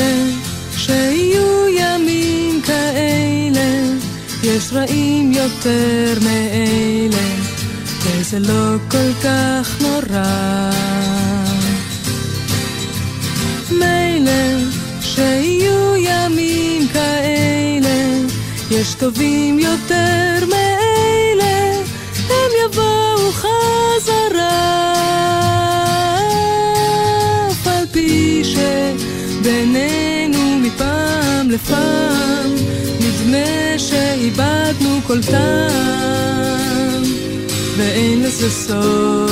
[0.00, 0.32] מילא
[0.76, 3.96] שיהיו ימים כאלה,
[4.42, 7.26] יש רעים יותר מאלה,
[8.02, 10.70] וזה לא כל כך נורא.
[13.70, 18.26] מילא שיהיו ימים כאלה,
[18.70, 21.76] יש טובים יותר מאלה,
[22.28, 24.99] הם יבואו חזרה.
[29.50, 32.54] שבינינו מפעם לפעם
[33.00, 37.02] נדמה שאיבדנו כל טעם
[37.76, 39.30] ואין לזה סוף.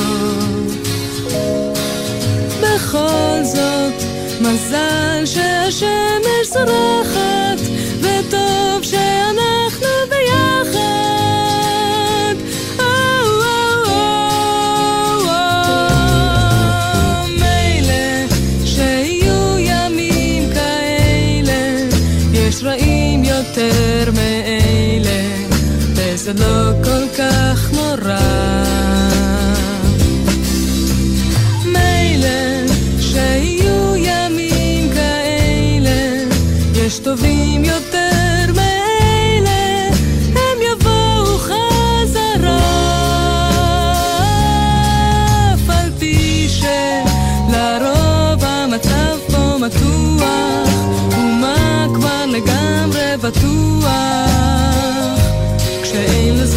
[2.61, 4.03] בכל זאת,
[4.41, 7.61] מזל שהשמש זורחת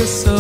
[0.01, 0.30] בטוח, כשאין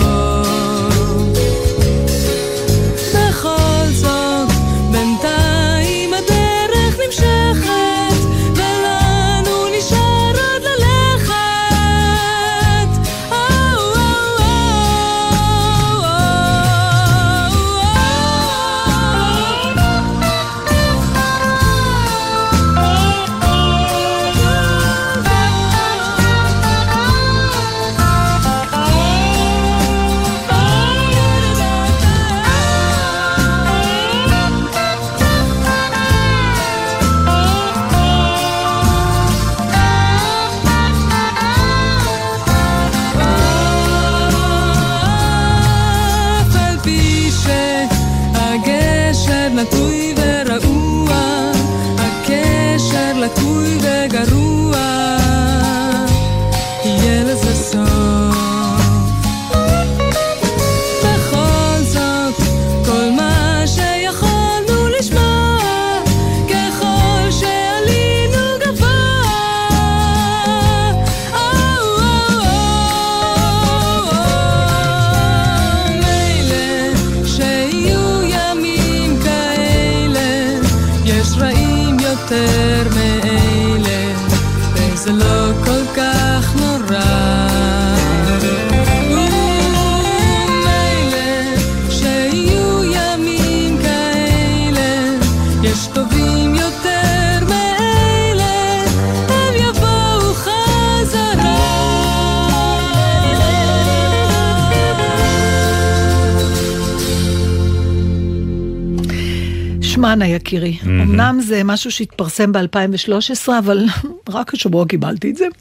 [110.51, 110.77] יקירי.
[110.83, 113.85] אמנם זה משהו שהתפרסם ב-2013, אבל
[114.29, 115.45] רק השבוע קיבלתי את זה.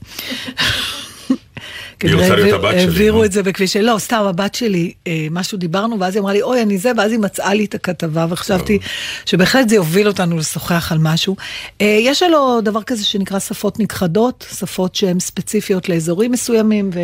[2.03, 3.25] היא רוצה להיות הבת שלי, העבירו.
[3.25, 6.63] את זה בכביש, לא, סתם, הבת שלי, אה, משהו דיברנו, ואז היא אמרה לי, אוי,
[6.63, 8.79] אני זה, ואז היא מצאה לי את הכתבה, וחשבתי
[9.27, 11.37] שבהחלט זה יוביל אותנו לשוחח על משהו.
[11.81, 17.01] אה, יש לו דבר כזה שנקרא שפות נכחדות, שפות שהן ספציפיות לאזורים מסוימים, ו...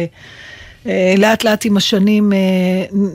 [0.88, 2.32] אה, לאט לאט עם השנים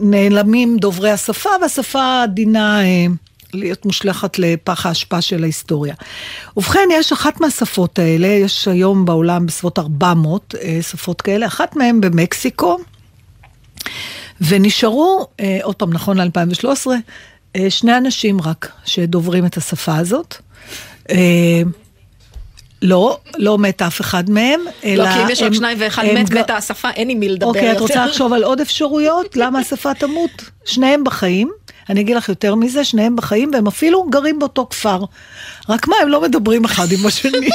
[0.02, 3.06] נעלמים דוברי השפה, והשפה דינה אה,
[3.54, 5.94] להיות מושלכת לפח האשפה של ההיסטוריה.
[6.56, 12.00] ובכן, יש אחת מהשפות האלה, יש היום בעולם בסביבות 400 אה, שפות כאלה, אחת מהן
[12.00, 12.78] במקסיקו,
[14.40, 16.86] ונשארו, אה, עוד פעם, נכון ל-2013,
[17.56, 20.36] אה, שני אנשים רק שדוברים את השפה הזאת.
[22.82, 25.04] לא, לא מת אף אחד מהם, אלא...
[25.04, 27.46] לא, כי אם יש רק שניים ואחד מת, ג- מתה השפה, אין עם מי לדבר
[27.46, 27.80] אוקיי, את יותר.
[27.80, 29.36] רוצה לחשוב על עוד אפשרויות?
[29.36, 30.50] למה השפה תמות?
[30.64, 31.50] שניהם בחיים,
[31.92, 35.04] אני אגיד לך יותר מזה, שניהם בחיים, והם אפילו גרים באותו כפר.
[35.68, 37.48] רק מה, הם לא מדברים אחד עם השני.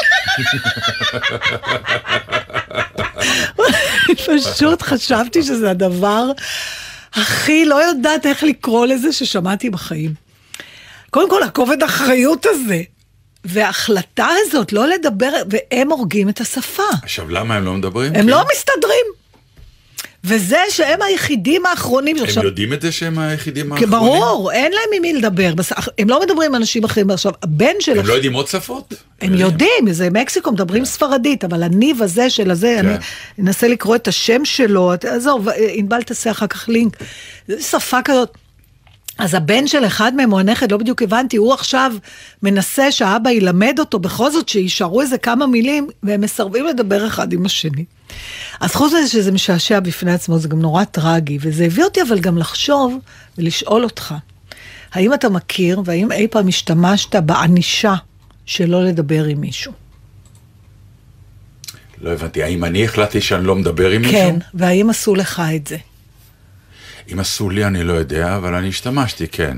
[4.28, 6.32] פשוט חשבתי שזה הדבר
[7.14, 10.14] הכי לא יודעת איך לקרוא לזה ששמעתי בחיים.
[11.10, 12.82] קודם כל, הכובד אחריות הזה,
[13.46, 16.84] וההחלטה הזאת לא לדבר, והם הורגים את השפה.
[17.04, 18.16] עכשיו, למה הם לא מדברים?
[18.16, 19.17] הם כי לא מסתדרים.
[20.24, 22.46] וזה שהם היחידים האחרונים הם.
[22.46, 23.92] יודעים את זה שהם היחידים האחרונים?
[23.92, 25.54] ברור, אין להם עם מי לדבר.
[25.98, 27.12] הם לא מדברים עם אנשים אחרים.
[27.12, 28.00] עכשיו, הבן של...
[28.00, 28.94] הם לא יודעים עוד שפות?
[29.22, 32.88] הם יודעים, זה מקסיקו, מדברים ספרדית, אבל הניב הזה של הזה, כן.
[32.88, 32.98] אני
[33.40, 36.98] אנסה לקרוא את השם שלו, עזוב, ענבל תעשה אחר כך לינק.
[37.60, 38.38] שפה כזאת.
[39.18, 41.94] אז הבן של אחד מהם, או הנכד, לא בדיוק הבנתי, הוא עכשיו
[42.44, 47.46] מנסה שהאבא ילמד אותו בכל זאת שיישארו איזה כמה מילים, והם מסרבים לדבר אחד עם
[47.46, 47.86] השני.
[48.60, 52.20] אז חוץ מזה שזה משעשע בפני עצמו, זה גם נורא טרגי, וזה הביא אותי אבל
[52.20, 52.98] גם לחשוב
[53.38, 54.16] ולשאול אותך,
[54.94, 57.96] האם אתה מכיר והאם אי פעם השתמשת בענישה
[58.46, 59.72] שלא לדבר עם מישהו?
[62.02, 64.20] לא הבנתי, האם אני החלטתי שאני לא מדבר עם מישהו?
[64.20, 65.78] כן, והאם עשו לך את זה?
[67.14, 69.58] אם עשו לי אני לא יודע, אבל אני השתמשתי, כן.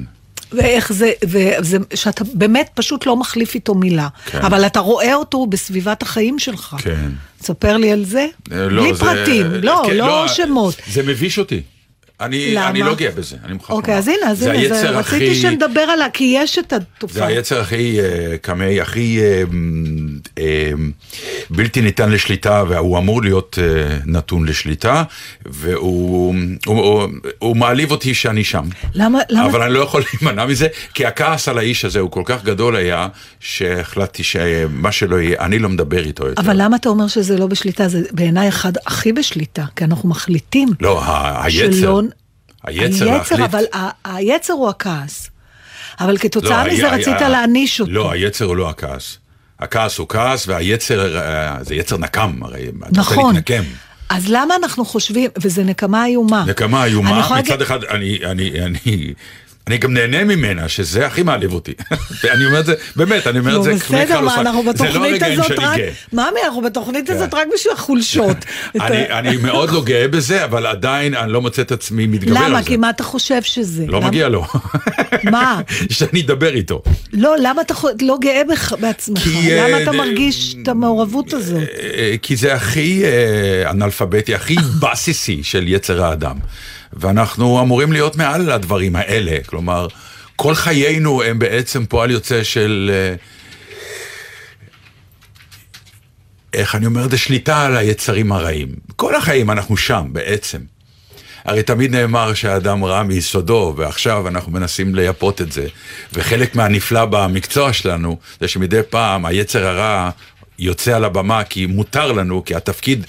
[0.52, 4.08] ואיך זה, וזה, שאתה באמת פשוט לא מחליף איתו מילה.
[4.26, 4.38] כן.
[4.42, 6.76] אבל אתה רואה אותו בסביבת החיים שלך.
[6.80, 7.10] כן.
[7.42, 8.26] תספר לי על זה.
[8.52, 10.76] אה, לא, בלי זה- פרטים, לא, כן, לא שמות.
[10.92, 11.62] זה מביש אותי.
[12.22, 12.70] אני, למה?
[12.70, 14.20] אני לא גאה בזה, אני מוכרח אוקיי, אז לומר.
[14.22, 17.28] הנה, אז זה הנה, זה- רציתי הכי- שנדבר עליה, כי יש את זה התופעה.
[17.28, 19.44] היצר הכי אה, קמאי, הכי אה,
[20.38, 20.72] אה,
[21.50, 25.04] בלתי ניתן לשליטה, והוא אמור להיות אה, נתון לשליטה,
[25.46, 27.08] והוא הוא, הוא,
[27.40, 28.64] הוא מעליב אותי שאני שם.
[28.94, 32.22] למה, למה, אבל אני לא יכול להימנע מזה, כי הכעס על האיש הזה הוא כל
[32.26, 33.08] כך גדול היה,
[33.40, 36.42] שהחלטתי שמה שלא יהיה, אני לא מדבר איתו יותר.
[36.42, 37.88] אבל למה אתה אומר שזה לא בשליטה?
[37.88, 40.70] זה בעיניי אחד הכי בשליטה, כי אנחנו מחליטים.
[40.82, 41.02] לא,
[41.44, 42.02] היצר, שלא-
[42.64, 43.40] היצר היצר, להחליט.
[43.40, 45.30] אבל ה- היצר הוא הכעס.
[46.00, 47.92] אבל לא, כתוצאה מזה היה- רצית היה- להעניש אותו.
[47.92, 49.18] לא, היצר הוא לא הכעס.
[49.60, 53.36] הכעס הוא כעס, והיצר, אה, זה יצר נקם, הרי אתה רוצה נכון.
[53.36, 53.64] להתנקם.
[54.10, 56.44] אז למה אנחנו חושבים, וזה נקמה איומה.
[56.48, 59.14] נקמה איומה, מצד אחד, אני, אני, אני,
[59.70, 61.74] אני גם נהנה ממנה, שזה הכי מעליב אותי.
[62.24, 64.72] ואני אומר את זה, באמת, אני אומר את נו, זה בסדר, מה, אנחנו זה לא
[64.74, 65.78] בתוכנית הזאת רק...
[65.78, 65.90] גאה.
[66.14, 67.14] ממי, אנחנו בתוכנית כן.
[67.14, 68.38] הזאת רק בשביל החולשות.
[68.82, 72.44] אני, אני מאוד לא גאה בזה, אבל עדיין אני לא מוצא את עצמי מתגבר על
[72.44, 72.50] זה.
[72.50, 72.64] למה?
[72.64, 73.86] כי מה אתה חושב שזה?
[73.88, 74.46] לא מגיע לו.
[75.32, 75.62] מה?
[75.90, 76.82] שאני אדבר איתו.
[77.14, 78.42] לא, למה אתה לא גאה
[78.80, 79.20] בעצמך?
[79.20, 81.64] כי, למה אה, אתה אה, מרגיש את המעורבות הזאת?
[81.98, 86.36] אה, כי זה הכי אה, אנאלפביתי, הכי בסיסי של יצר האדם.
[86.94, 89.88] ואנחנו אמורים להיות מעל הדברים האלה, כלומר,
[90.36, 92.92] כל חיינו הם בעצם פועל יוצא של...
[92.94, 93.16] אה,
[96.54, 97.18] איך אני אומר זה?
[97.18, 98.68] שליטה על היצרים הרעים.
[98.96, 100.60] כל החיים אנחנו שם בעצם.
[101.46, 105.68] הרי תמיד נאמר שהאדם רע מיסודו, ועכשיו אנחנו מנסים לייפות את זה.
[106.14, 110.10] וחלק מהנפלא במקצוע שלנו, זה שמדי פעם היצר הרע
[110.60, 113.06] יוצא על הבמה כי מותר לנו, כי התפקיד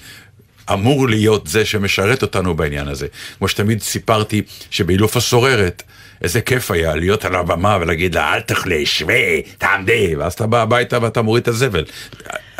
[0.72, 3.06] אמור להיות זה שמשרת אותנו בעניין הזה.
[3.38, 5.82] כמו שתמיד סיפרתי שבאילוף הסוררת,
[6.22, 10.62] איזה כיף היה להיות על הבמה ולהגיד לה, אל תאכלי, שווה, תעמדי, ואז אתה בא
[10.62, 11.84] הביתה ואתה מוריד את הזבל.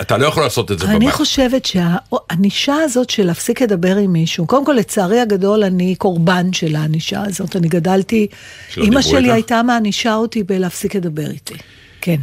[0.00, 1.14] אתה לא יכול לעשות את זה אני בבית.
[1.14, 6.76] חושבת שהענישה הזאת של להפסיק לדבר עם מישהו, קודם כל לצערי הגדול אני קורבן של
[6.76, 8.26] הענישה הזאת, אני גדלתי,
[8.76, 9.32] אימא שלי איתך?
[9.32, 11.54] הייתה מענישה אותי בלהפסיק לדבר איתי,
[12.00, 12.20] כן.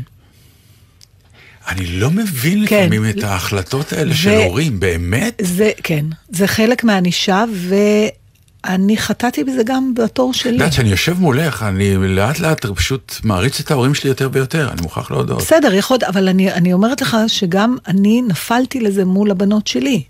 [1.67, 2.83] אני לא מבין כן.
[2.83, 5.41] לפעמים את ההחלטות האלה ו- של הורים, באמת?
[5.41, 7.43] זה, כן, זה חלק מהענישה,
[8.63, 10.49] ואני חטאתי בזה גם בתור שלי.
[10.49, 14.69] את יודעת, כשאני יושב מולך, אני לאט לאט פשוט מעריץ את ההורים שלי יותר ויותר,
[14.71, 15.37] אני מוכרח להודות.
[15.37, 20.03] בסדר, יכול, אבל אני, אני אומרת לך שגם אני נפלתי לזה מול הבנות שלי.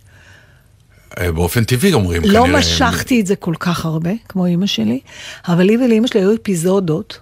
[1.20, 2.60] אה, באופן טבעי אומרים לא כנראה.
[2.60, 5.00] משכתי את זה כל כך הרבה, כמו אימא שלי,
[5.48, 7.20] אבל לי ולאימא שלי היו אפיזודות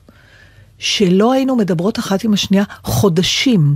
[0.79, 3.75] שלא היינו מדברות אחת עם השנייה חודשים,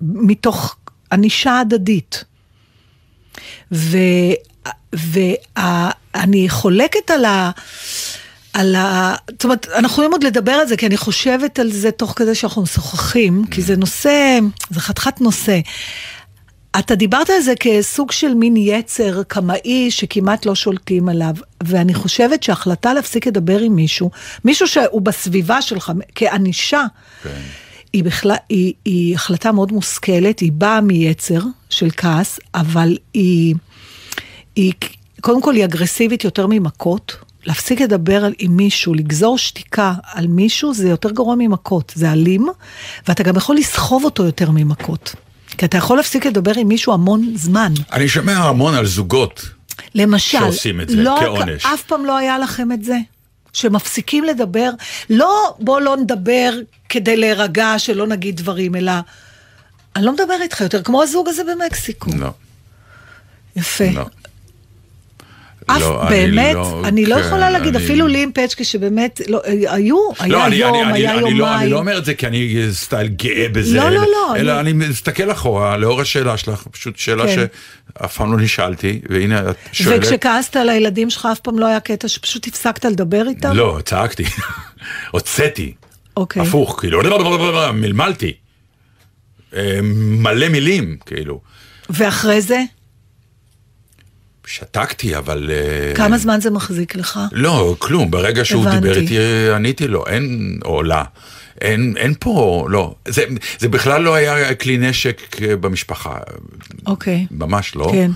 [0.00, 0.76] מתוך
[1.12, 2.24] ענישה הדדית.
[4.92, 7.50] ואני חולקת על ה...
[8.52, 9.14] על ה...
[9.30, 12.34] זאת אומרת, אנחנו יכולים עוד לדבר על זה, כי אני חושבת על זה תוך כדי
[12.34, 14.38] שאנחנו משוחחים, כי זה נושא,
[14.70, 15.60] זה חתיכת נושא.
[16.78, 22.42] אתה דיברת על זה כסוג של מין יצר קמאי שכמעט לא שולטים עליו, ואני חושבת
[22.42, 24.10] שההחלטה להפסיק לדבר עם מישהו,
[24.44, 26.84] מישהו שהוא בסביבה שלך, כענישה,
[27.22, 27.40] כן.
[27.92, 33.54] היא, בכלל, היא, היא החלטה מאוד מושכלת, היא באה מיצר של כעס, אבל היא,
[34.56, 34.72] היא,
[35.20, 37.16] קודם כל היא אגרסיבית יותר ממכות.
[37.44, 42.48] להפסיק לדבר על, עם מישהו, לגזור שתיקה על מישהו, זה יותר גרוע ממכות, זה אלים,
[43.08, 45.14] ואתה גם יכול לסחוב אותו יותר ממכות.
[45.58, 47.72] כי אתה יכול להפסיק לדבר עם מישהו המון זמן.
[47.92, 49.48] אני שומע המון על זוגות.
[49.94, 51.66] למשל, שעושים את זה לא, כעונש.
[51.66, 52.98] אף פעם לא היה לכם את זה?
[53.52, 54.70] שמפסיקים לדבר,
[55.10, 56.52] לא בוא לא נדבר
[56.88, 58.92] כדי להירגע, שלא נגיד דברים, אלא
[59.96, 62.10] אני לא מדבר איתך יותר, כמו הזוג הזה במקסיקו.
[62.18, 62.30] לא,
[63.56, 63.90] יפה.
[63.94, 64.04] לא.
[65.76, 68.64] אף, לא, אני באמת, לא- אני לא כן, יכולה להגיד, אני- אפילו לי עם פצ'קי
[68.64, 71.70] שבאמת, לא, היו, היה לא, אני, יום, אני, היה אני, אני, לא, אני יומיים.
[71.70, 73.76] לא אומר את זה כי אני סטייל גאה בזה.
[73.76, 77.34] לא, לא, לא, אלא אני- אני מסתכל אחורה לאור השאלה שלך, פשוט שאלה כן.
[78.00, 79.98] שאף פעם לא נשאלתי, והנה את שואלת.
[80.04, 83.52] וכשכעסת על הילדים שלך, אף פעם לא היה קטע שפשוט הפסקת לדבר איתם?
[83.56, 84.24] לא, צעקתי,
[85.10, 85.74] הוצאתי,
[86.16, 86.42] אוקיי.
[86.42, 87.00] הפוך, כאילו,
[87.74, 88.32] מלמלתי.
[89.56, 91.40] אה, מלא מילים, כאילו.
[91.90, 92.62] ואחרי זה,
[94.50, 95.50] שתקתי, אבל...
[95.52, 97.20] אה, כמה זמן זה מחזיק לך?
[97.32, 98.80] לא, כלום, ברגע שהוא הבנתי.
[98.80, 99.16] דיבר איתי,
[99.54, 101.04] עניתי לו, אין, או לה,
[101.60, 103.24] אין, אין פה, לא, זה,
[103.58, 106.16] זה בכלל לא היה כלי נשק במשפחה,
[106.86, 107.26] אוקיי.
[107.30, 107.88] ממש לא.
[107.92, 108.10] כן.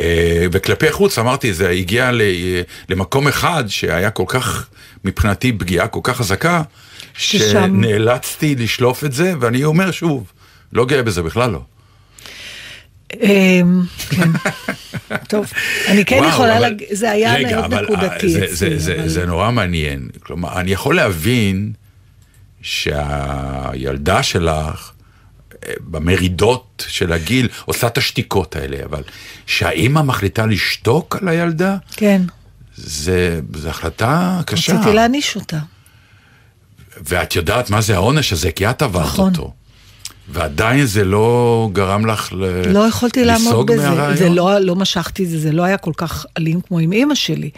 [0.00, 2.22] אה, וכלפי חוץ, אמרתי, זה הגיע ל,
[2.88, 4.68] למקום אחד שהיה כל כך,
[5.04, 6.62] מבחינתי, פגיעה כל כך חזקה,
[7.14, 10.32] ששם- שנאלצתי לשלוף את זה, ואני אומר שוב,
[10.72, 11.60] לא גאה בזה בכלל לא.
[13.22, 14.30] אמ, כן.
[15.28, 15.52] טוב,
[15.88, 16.58] אני כן יכולה
[16.90, 18.48] זה היה מאוד נקודתי אה, זה, אצלי.
[18.54, 20.08] זה, זה, אבל- זה נורא מעניין.
[20.20, 21.72] כלומר, אני יכול להבין
[22.62, 24.92] שהילדה שלך,
[25.66, 29.02] אה, במרידות של הגיל, עושה את השתיקות האלה, אבל
[29.46, 32.22] שהאימא מחליטה לשתוק על הילדה, כן,
[32.76, 34.74] זה, זה החלטה קשה.
[34.74, 35.58] רציתי להעניש אותה.
[37.04, 39.30] ואת יודעת מה זה העונש הזה, כי את עברת נכון.
[39.30, 39.52] אותו.
[40.32, 42.72] ועדיין זה לא גרם לך ל...
[42.72, 43.90] לא יכולתי לעמוד בזה.
[43.90, 44.16] מהרעיון?
[44.16, 47.14] זה לא, לא משכתי את זה, זה לא היה כל כך אלים כמו עם אימא
[47.14, 47.50] שלי.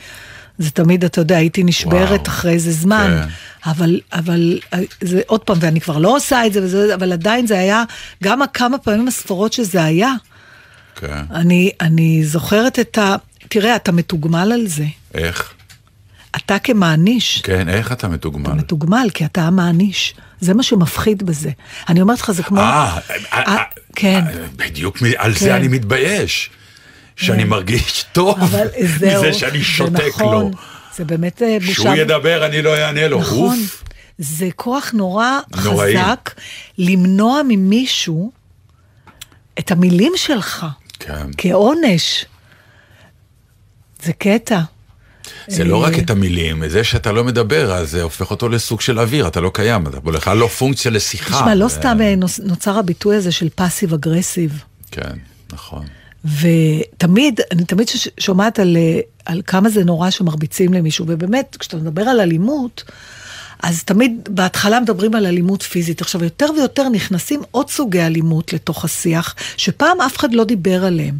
[0.58, 2.26] זה תמיד, אתה יודע, הייתי נשברת וואו.
[2.26, 3.22] אחרי איזה זמן.
[3.22, 3.70] כן.
[3.70, 4.58] אבל, אבל,
[5.00, 7.84] זה עוד פעם, ואני כבר לא עושה את זה, וזה, אבל עדיין זה היה,
[8.22, 10.14] גם הכמה פעמים הספורות שזה היה,
[10.96, 11.22] כן.
[11.30, 13.16] אני, אני זוכרת את ה...
[13.48, 14.84] תראה, אתה מתוגמל על זה.
[15.14, 15.54] איך?
[16.36, 18.46] אתה כמעניש, כן, איך אתה מתוגמל?
[18.46, 20.14] אתה מתוגמל, כי אתה המעניש.
[20.40, 21.50] זה מה שמפחיד בזה.
[21.88, 22.60] אני אומרת לך, זה כמו...
[22.60, 22.98] אה,
[23.32, 23.56] אה, אה,
[23.96, 24.24] כן.
[24.26, 25.38] אה, בדיוק מ- על כן.
[25.44, 26.50] זה אני מתבייש.
[27.16, 28.38] שאני מרגיש טוב
[28.84, 30.50] מזה שאני זה שותק נכון, לו.
[30.96, 31.72] זה באמת בושה.
[31.82, 33.20] שהוא ידבר, אני לא אענה לו.
[33.20, 33.58] נכון.
[34.18, 35.96] זה כוח נורא נוראי.
[35.98, 36.30] חזק
[36.78, 38.32] למנוע ממישהו
[39.58, 40.66] את המילים שלך
[40.98, 41.26] כן.
[41.38, 42.24] כעונש.
[44.02, 44.60] זה קטע.
[45.48, 48.80] זה לא רק אה, את המילים, זה שאתה לא מדבר, אז זה הופך אותו לסוג
[48.80, 51.34] של אוויר, אתה לא קיים, אתה בכלל לא פונקציה לשיחה.
[51.34, 54.62] תשמע, לא סתם אה, נוצר הביטוי הזה של פאסיב אגרסיב.
[54.90, 55.12] כן,
[55.52, 55.86] נכון.
[56.24, 57.90] ותמיד, אני תמיד
[58.20, 62.84] שומעת על, אה, על כמה זה נורא שמרביצים למישהו, ובאמת, כשאתה מדבר על אלימות,
[63.62, 66.00] אז תמיד בהתחלה מדברים על אלימות פיזית.
[66.00, 71.14] עכשיו, יותר ויותר נכנסים עוד סוגי אלימות לתוך השיח, שפעם אף אחד לא דיבר עליהם.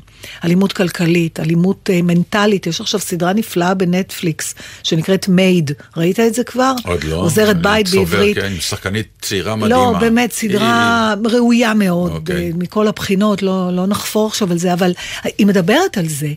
[0.44, 5.70] אלימות כלכלית, אלימות אה, מנטלית, יש עכשיו סדרה נפלאה בנטפליקס, שנקראת מייד.
[5.96, 6.74] ראית את זה כבר?
[6.84, 7.16] עוד לא.
[7.16, 8.36] עוזרת בית צובר, בעברית.
[8.36, 9.76] כן, שחקנית צעירה מדהימה.
[9.76, 12.36] לא, באמת, סדרה ראויה מאוד, אוקיי.
[12.36, 14.92] אה, מכל הבחינות, לא, לא נחפור עכשיו על זה, אבל
[15.38, 16.32] היא מדברת על זה.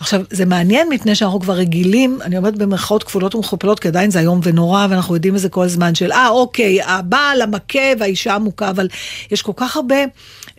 [0.00, 4.20] עכשיו, זה מעניין מפני שאנחנו כבר רגילים, אני אומרת במרכאות כפולות ומכופלות, כי עדיין זה
[4.20, 8.70] איום ונורא, ואנחנו יודעים את זה כל הזמן, של אה, אוקיי, הבעל המכה והאישה המוכה,
[8.70, 8.88] אבל
[9.30, 9.96] יש כל כך הרבה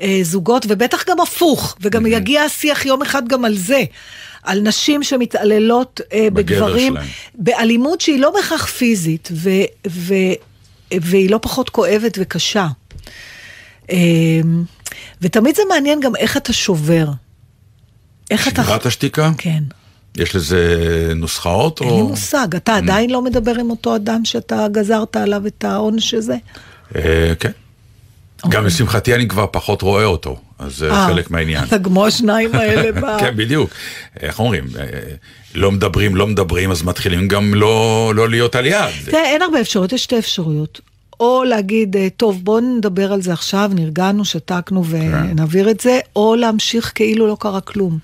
[0.02, 3.84] אה, זוגות, ובטח גם הפוך, וגם יגיע השיח יום אחד גם על זה.
[4.44, 7.08] על נשים שמתעללות אה, בגבר בגברים, שלהם.
[7.36, 9.50] באלימות שהיא לא בהכרח פיזית, ו,
[9.88, 10.14] ו,
[10.94, 12.68] והיא לא פחות כואבת וקשה.
[13.92, 14.64] אמ,
[15.22, 17.08] ותמיד זה מעניין גם איך אתה שובר.
[18.32, 18.64] איך אתה...
[18.64, 19.32] שבירת השתיקה?
[19.38, 19.64] כן.
[20.18, 21.82] יש לזה נוסחאות?
[21.82, 22.08] אין לי או...
[22.08, 22.56] מושג.
[22.56, 26.36] אתה עדיין לא מדבר עם אותו אדם שאתה גזרת עליו את העונש הזה?
[26.96, 27.52] אה, כן.
[28.50, 31.00] גם לשמחתי אני כבר פחות רואה אותו, אז זה אוקיי.
[31.00, 31.64] אה, חלק מהעניין.
[31.68, 33.20] אתה כמו השניים האלה ב...
[33.20, 33.70] כן, בדיוק.
[34.20, 34.64] איך אומרים?
[34.80, 34.86] אה,
[35.56, 38.90] לא מדברים, לא מדברים, אז מתחילים גם לא לא להיות על יד.
[39.06, 40.82] תראה, אין הרבה אפשרויות, יש שתי אפשרויות.
[41.20, 46.36] או להגיד, אה, טוב, בואו נדבר על זה עכשיו, נרגענו, שתקנו ונעביר את זה, או
[46.36, 47.98] להמשיך כאילו לא קרה כלום.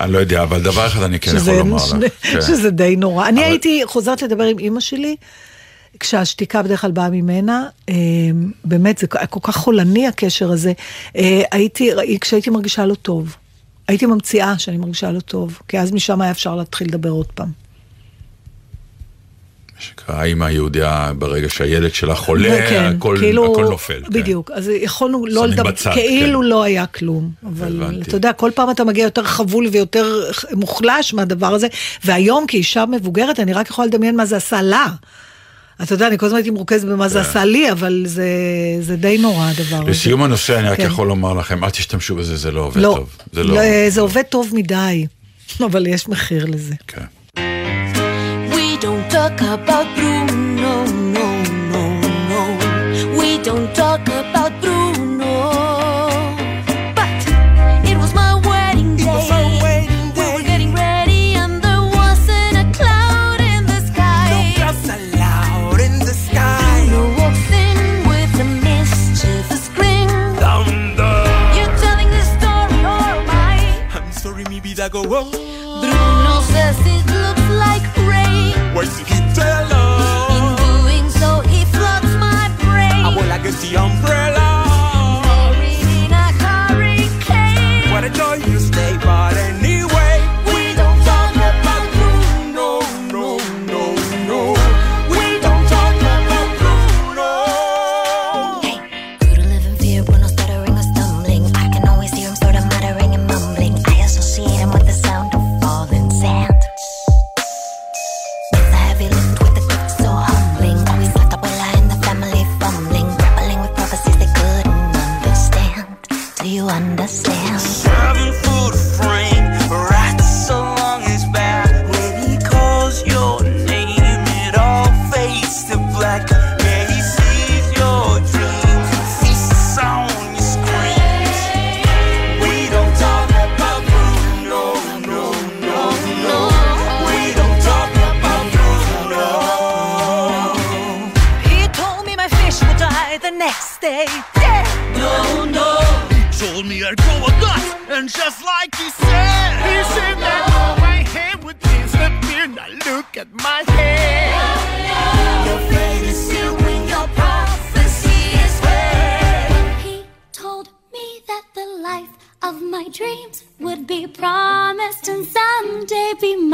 [0.00, 1.96] אני לא יודע, אבל דבר אחד אני כן יכול לומר לך.
[2.22, 2.40] כן.
[2.40, 3.28] שזה די נורא.
[3.28, 5.16] אני הייתי חוזרת לדבר עם אימא שלי,
[6.00, 7.94] כשהשתיקה בדרך כלל באה ממנה, אה,
[8.64, 10.72] באמת, זה כל כך חולני הקשר הזה.
[11.16, 13.36] אה, הייתי, כשהייתי מרגישה לא טוב,
[13.88, 17.65] הייתי ממציאה שאני מרגישה לא טוב, כי אז משם היה אפשר להתחיל לדבר עוד פעם.
[19.78, 24.00] שקרה האמא היהודיה, ברגע שהילד שלה חולה, כן, הכל כאילו- הכל נופל.
[24.04, 24.10] כן.
[24.12, 26.46] בדיוק, אז יכולנו לא לדבר, בצד, כאילו כן.
[26.46, 27.30] לא היה כלום.
[27.56, 28.00] אבל הבנתי.
[28.08, 30.20] אתה יודע, כל פעם אתה מגיע יותר חבול ויותר
[30.52, 31.66] מוחלש מהדבר הזה,
[32.04, 34.86] והיום כאישה מבוגרת, אני רק יכולה לדמיין מה זה עשה לה.
[35.82, 37.30] אתה יודע, אני כל הזמן הייתי מרוכזת במה זה כן.
[37.30, 38.26] עשה לי, אבל זה,
[38.80, 39.90] זה די נורא הדבר הזה.
[39.90, 40.86] לסיום הנושא, אני רק כן.
[40.86, 43.16] יכול לומר לכם, אל תשתמשו בזה, זה לא עובד לא, טוב.
[43.32, 43.54] זה לא...
[43.54, 45.06] לא, זה עובד טוב מדי,
[45.66, 46.74] אבל יש מחיר לזה.
[46.86, 47.04] כן.
[48.78, 51.35] Don't talk about Bruno, no, no, no.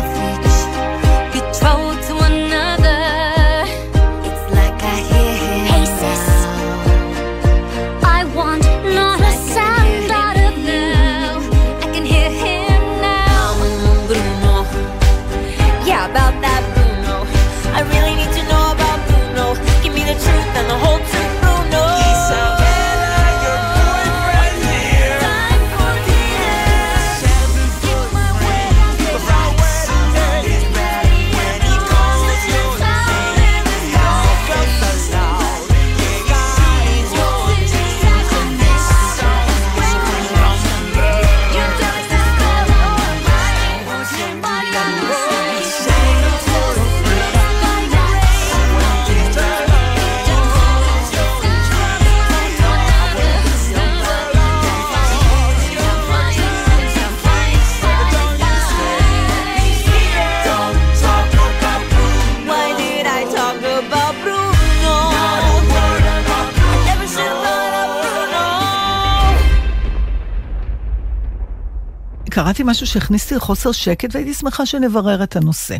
[72.29, 75.77] קראתי משהו שהכניס אותי לחוסר שקט והייתי שמחה שנברר את הנושא.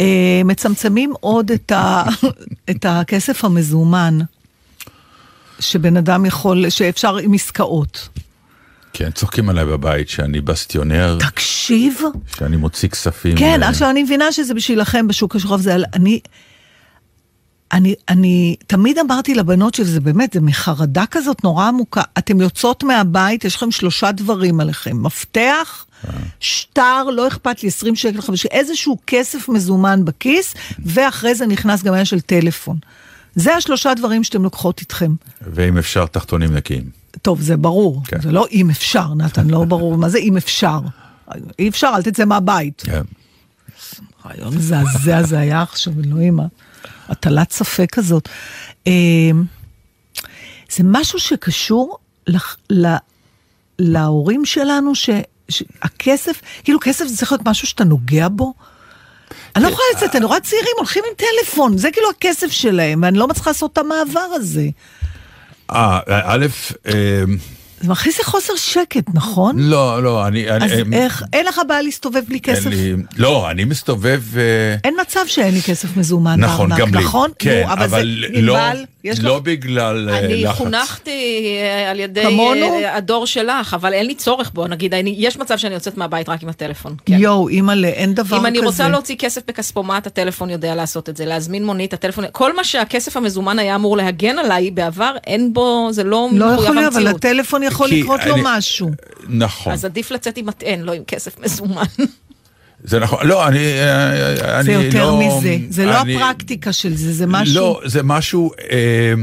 [0.00, 2.04] אה, מצמצמים עוד את, ה,
[2.70, 4.18] את הכסף המזומן
[5.60, 8.08] שבן אדם יכול, שאפשר עם עסקאות.
[8.92, 12.00] כן, צוחקים עליי בבית שאני בסטיונר, תקשיב,
[12.38, 13.36] שאני מוציא כספים.
[13.36, 15.84] כן, אה, עכשיו אני מבינה שזה בשבילכם בשוק השחור, זה על...
[15.94, 16.20] אני...
[17.76, 22.02] אני, אני תמיד אמרתי לבנות שזה באמת, זה מחרדה כזאת נורא עמוקה.
[22.18, 25.02] אתן יוצאות מהבית, יש לכם שלושה דברים עליכם.
[25.02, 25.86] מפתח,
[26.40, 31.92] שטר, לא אכפת לי, 20 שקל, 50, איזשהו כסף מזומן בכיס, ואחרי זה נכנס גם
[31.92, 32.78] העניין של טלפון.
[33.34, 35.14] זה השלושה דברים שאתם לוקחות איתכם.
[35.42, 36.90] ואם אפשר, תחתונים נקיים.
[37.22, 38.02] טוב, זה ברור.
[38.06, 38.20] כן.
[38.20, 39.96] זה לא אם אפשר, נתן, לא ברור.
[39.96, 40.78] מה זה אם אפשר?
[41.58, 42.82] אי אפשר, אל תצא מהבית.
[42.86, 43.02] כן.
[44.26, 46.40] רעיון מזעזע זה היה עכשיו, אלוהים,
[47.08, 48.28] הטלת ספק כזאת.
[48.86, 48.92] אה,
[50.70, 52.96] זה משהו שקשור לח- ל-
[53.78, 55.10] להורים שלנו, ש-
[55.48, 58.54] שהכסף, כאילו כסף זה צריך להיות משהו שאתה נוגע בו.
[59.56, 63.28] אני לא יכולה לצאת, רואה צעירים הולכים עם טלפון, זה כאילו הכסף שלהם, ואני לא
[63.28, 64.68] מצליחה לעשות את המעבר הזה.
[65.70, 66.46] אה, א',
[66.86, 67.22] אה,
[67.80, 69.56] זה מכניס לי חוסר שקט, נכון?
[69.58, 70.50] לא, לא, אני...
[70.50, 72.66] אני- אז אה, איך, אין לך בעיה להסתובב בלי כסף?
[72.66, 74.20] לי- לא, אני מסתובב...
[74.36, 74.42] אה,
[74.84, 77.04] אין מצב שאין לי כסף מזומן נכון, בארנק, גם לי.
[77.04, 77.30] נכון?
[77.38, 77.88] כן, נו, אבל,
[78.32, 79.42] זה לא, ענבל, יש לא לך...
[79.42, 80.56] בגלל אה, אני לחץ.
[80.56, 81.10] חונכתי
[81.62, 82.78] אה, על ידי כמונו?
[82.92, 86.42] הדור שלך, אבל אין לי צורך בו, נגיד, אני- יש מצב שאני יוצאת מהבית רק
[86.42, 86.94] עם הטלפון.
[87.06, 87.14] כן.
[87.18, 88.36] יואו, אימא'לה, אין דבר כזה.
[88.36, 92.56] אם אני רוצה להוציא כסף בכספומט, הטלפון יודע לעשות את זה, להזמין מונית, הטלפון, כל
[92.56, 96.84] מה שהכסף המזומן היה אמור להגן עליי בעבר, אין בו, זה לא לא מחויב אבל
[96.86, 97.06] המציאות.
[97.66, 98.90] יכול כי לקרות לו אני- משהו.
[99.28, 101.82] נכון, אז עדיף לצאת עם מטען, לא עם כסף מזומן.
[102.84, 103.26] זה נכון.
[103.26, 103.58] לא, אני...
[103.58, 107.54] אה, זה אני יותר לא- מזה, זה לא אני- הפרקטיקה של זה, זה משהו...
[107.54, 109.14] לא, זה משהו אה,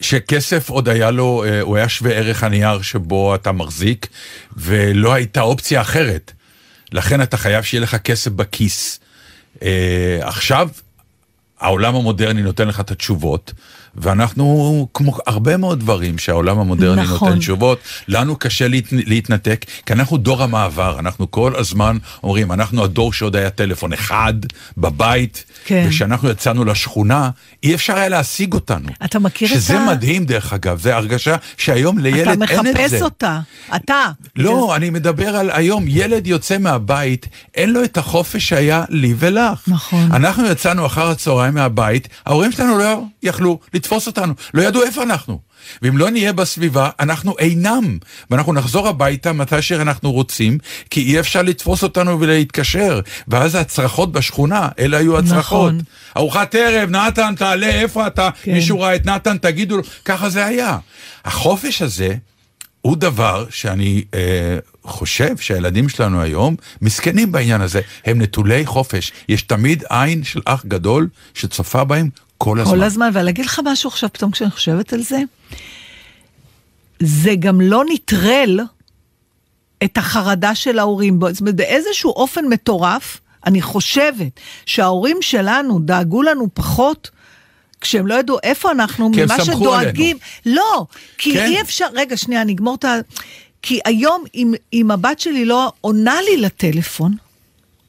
[0.00, 4.06] שכסף עוד היה לו, אה, הוא היה שווה ערך הנייר שבו אתה מחזיק,
[4.56, 6.32] ולא הייתה אופציה אחרת.
[6.92, 9.00] לכן אתה חייב שיהיה לך כסף בכיס.
[9.62, 9.68] אה,
[10.22, 10.68] עכשיו,
[11.60, 13.52] העולם המודרני נותן לך את התשובות,
[13.96, 17.28] ואנחנו, כמו הרבה מאוד דברים שהעולם המודרני נכון.
[17.28, 17.78] נותן תשובות,
[18.08, 23.36] לנו קשה להת, להתנתק, כי אנחנו דור המעבר, אנחנו כל הזמן אומרים, אנחנו הדור שעוד
[23.36, 24.34] היה טלפון אחד
[24.76, 25.84] בבית, כן.
[25.88, 27.30] וכשאנחנו יצאנו לשכונה,
[27.62, 28.88] אי אפשר היה להשיג אותנו.
[29.04, 32.72] אתה מכיר את שזה ה- מדהים דרך אגב, זה הרגשה שהיום לילד אתה אין את
[32.72, 32.72] זה.
[32.72, 33.40] מחפש אותה,
[33.76, 34.04] אתה.
[34.36, 39.64] לא, אני מדבר על היום, ילד יוצא מהבית, אין לו את החופש שהיה לי ולך.
[39.68, 40.12] נכון.
[40.12, 45.40] אנחנו יצאנו אחר הצהריים מהבית, ההורים שלנו לא יכלו לתפוס אותנו, לא ידעו איפה אנחנו.
[45.82, 47.98] ואם לא נהיה בסביבה, אנחנו אינם.
[48.30, 50.58] ואנחנו נחזור הביתה מתי שאנחנו רוצים,
[50.90, 53.00] כי אי אפשר לתפוס אותנו ולהתקשר.
[53.28, 55.72] ואז הצרחות בשכונה, אלה היו הצרחות.
[55.72, 55.80] נכון.
[56.16, 58.28] ארוחת ערב, נתן, תעלה, איפה אתה?
[58.42, 58.52] כן.
[58.52, 59.82] מישהו ראה את נתן, תגידו לו.
[60.04, 60.78] ככה זה היה.
[61.24, 62.14] החופש הזה,
[62.80, 69.12] הוא דבר שאני אה, חושב שהילדים שלנו היום מסכנים בעניין הזה, הם נטולי חופש.
[69.28, 72.08] יש תמיד עין של אח גדול שצופה בהם
[72.42, 72.76] כל הזמן.
[72.76, 75.22] כל הזמן, ואני אגיד לך משהו עכשיו, פתאום כשאני חושבת על זה,
[76.98, 78.60] זה גם לא נטרל
[79.84, 81.20] את החרדה של ההורים.
[81.30, 87.10] זאת אומרת, באיזשהו אופן מטורף, אני חושבת שההורים שלנו דאגו לנו פחות.
[87.80, 90.16] כשהם לא ידעו איפה אנחנו, ממה שדואגים.
[90.46, 90.86] לא,
[91.18, 91.46] כי כן.
[91.46, 92.94] אי אפשר, רגע, שנייה, אני אגמור את ה...
[93.62, 97.14] כי היום, אם, אם הבת שלי לא עונה לי לטלפון,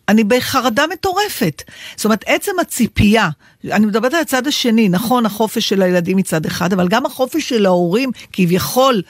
[0.09, 1.63] אני בחרדה מטורפת.
[1.95, 3.29] זאת אומרת, עצם הציפייה,
[3.71, 7.65] אני מדברת על הצד השני, נכון, החופש של הילדים מצד אחד, אבל גם החופש של
[7.65, 9.01] ההורים, כביכול,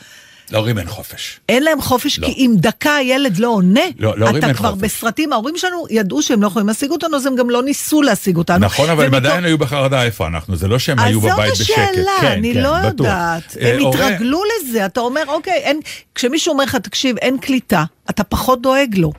[0.51, 1.39] להורים אין חופש.
[1.49, 2.27] אין להם חופש, לא.
[2.27, 4.81] כי אם דקה הילד לא עונה, לא, להורים אתה כבר חופש.
[4.83, 8.37] בסרטים, ההורים שלנו ידעו שהם לא יכולים להשיג אותנו, אז הם גם לא ניסו להשיג
[8.37, 8.57] אותנו.
[8.65, 11.57] נכון, אבל הם ומתוך- עדיין היו בחרדה איפה אנחנו, זה לא שהם היו בבית אז
[11.57, 11.77] זאת בשקט.
[11.91, 12.89] השאלה, כן, אני כן, לא בטוח.
[13.07, 13.57] יודעת.
[13.61, 15.79] אה, הם הורה- התרגלו לזה, אתה אומר, אוקיי, אין,
[16.15, 19.11] כשמישהו אומר לך, תקשיב, אין קליטה, אתה פחות דואג לו.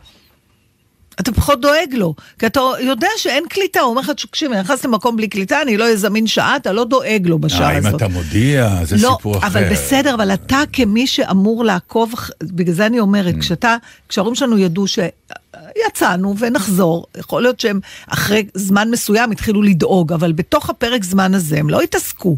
[1.21, 4.85] אתה פחות דואג לו, כי אתה יודע שאין קליטה, הוא אומר לך, תקשיב, אני נכנס
[4.85, 7.95] למקום בלי קליטה, אני לא אזמין שעה, אתה לא דואג לו בשעה אה, אם הזאת.
[7.95, 9.47] אתה מודיע, זה לא, סיפור אחר.
[9.47, 13.07] אבל בסדר, אבל אתה כמי שאמור לעקוב, בגלל זה אני Mm.
[13.07, 13.77] אומרת, כשאתה,
[14.09, 20.71] כשההורים שלנו ידעו שיצאנו ונחזור, יכול להיות שהם אחרי זמן מסוים התחילו לדאוג, אבל בתוך
[20.71, 22.37] הפרק זמן הזה הם לא התעסקו,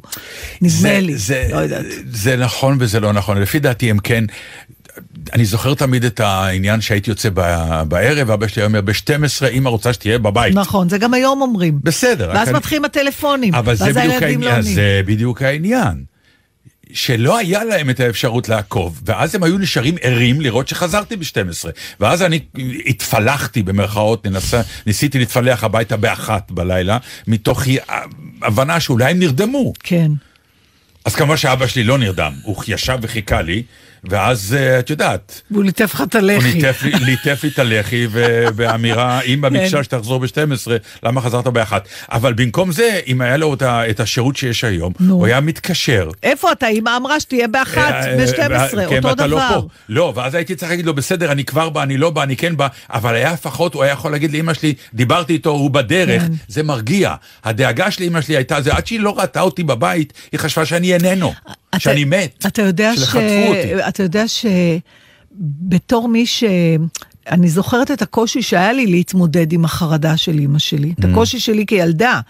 [0.61, 1.87] נדמה זה, לי, זה, לא יודעת.
[2.13, 4.25] זה נכון וזה לא נכון, לפי דעתי הם כן.
[5.33, 9.69] אני זוכר תמיד את העניין שהייתי יוצא ב- בערב, אבא שלי היה אומר, ב-12 אמא
[9.69, 10.55] רוצה שתהיה בבית.
[10.55, 11.79] נכון, זה גם היום אומרים.
[11.83, 12.31] בסדר.
[12.35, 14.75] ואז מתחילים הטלפונים, אבל זה ואז הילדים לא עונים.
[14.75, 16.05] זה בדיוק העניין.
[16.93, 21.69] שלא היה להם את האפשרות לעקוב, ואז הם היו נשארים ערים לראות שחזרתי ב-12.
[22.01, 22.41] ואז אני
[22.87, 27.63] התפלחתי במרכאות, ננסה, ניסיתי להתפלח הביתה באחת בלילה, מתוך
[28.43, 29.73] הבנה שאולי הם נרדמו.
[29.81, 30.11] כן.
[31.05, 33.63] אז כמובן שאבא שלי לא נרדם, הוא ישב וחיכה לי,
[34.05, 36.53] ואז אה, את יודעת, והוא ליטף לך את הוא הלחי.
[36.53, 40.71] ליטף לי- ליטף לי את הלחי, ובאמירה, אמא ביקשה שתחזור ב-12,
[41.03, 41.89] למה חזרת באחת?
[42.13, 45.15] אבל במקום זה, אם היה לו את ה- את השירות שיש היום, נו.
[45.15, 46.11] הוא היה מתקשר.
[46.23, 46.69] איפה אתה?
[46.69, 49.61] אמא אמרה שתהיה באחת, אה, ב-12, אה, כן, אותו ואתה לא דבר.
[49.61, 49.69] פה.
[49.89, 52.57] לא, ואז הייתי צריך להגיד לו, בסדר, אני כבר בא, אני לא בא, אני כן
[52.57, 56.33] בא, אבל היה לפחות, הוא היה יכול להגיד לאמא שלי, דיברתי איתו, הוא בדרך, כן.
[56.49, 57.15] זה מרגיע.
[57.45, 60.95] הדאגה של אמא שלי הייתה, זה עד שהיא לא ראתה אותי בבית, היא חשבה שאני
[60.95, 61.35] איננו,
[61.77, 62.99] אתה- שאני מת, אתה יודע ש...
[63.01, 63.19] שחטפו
[63.49, 63.89] אותי.
[63.89, 66.45] אתה יודע שבתור מי ש...
[67.31, 71.01] אני זוכרת את הקושי שהיה לי להתמודד עם החרדה של אימא שלי, Mm.
[71.01, 72.21] את הקושי שלי כילדה.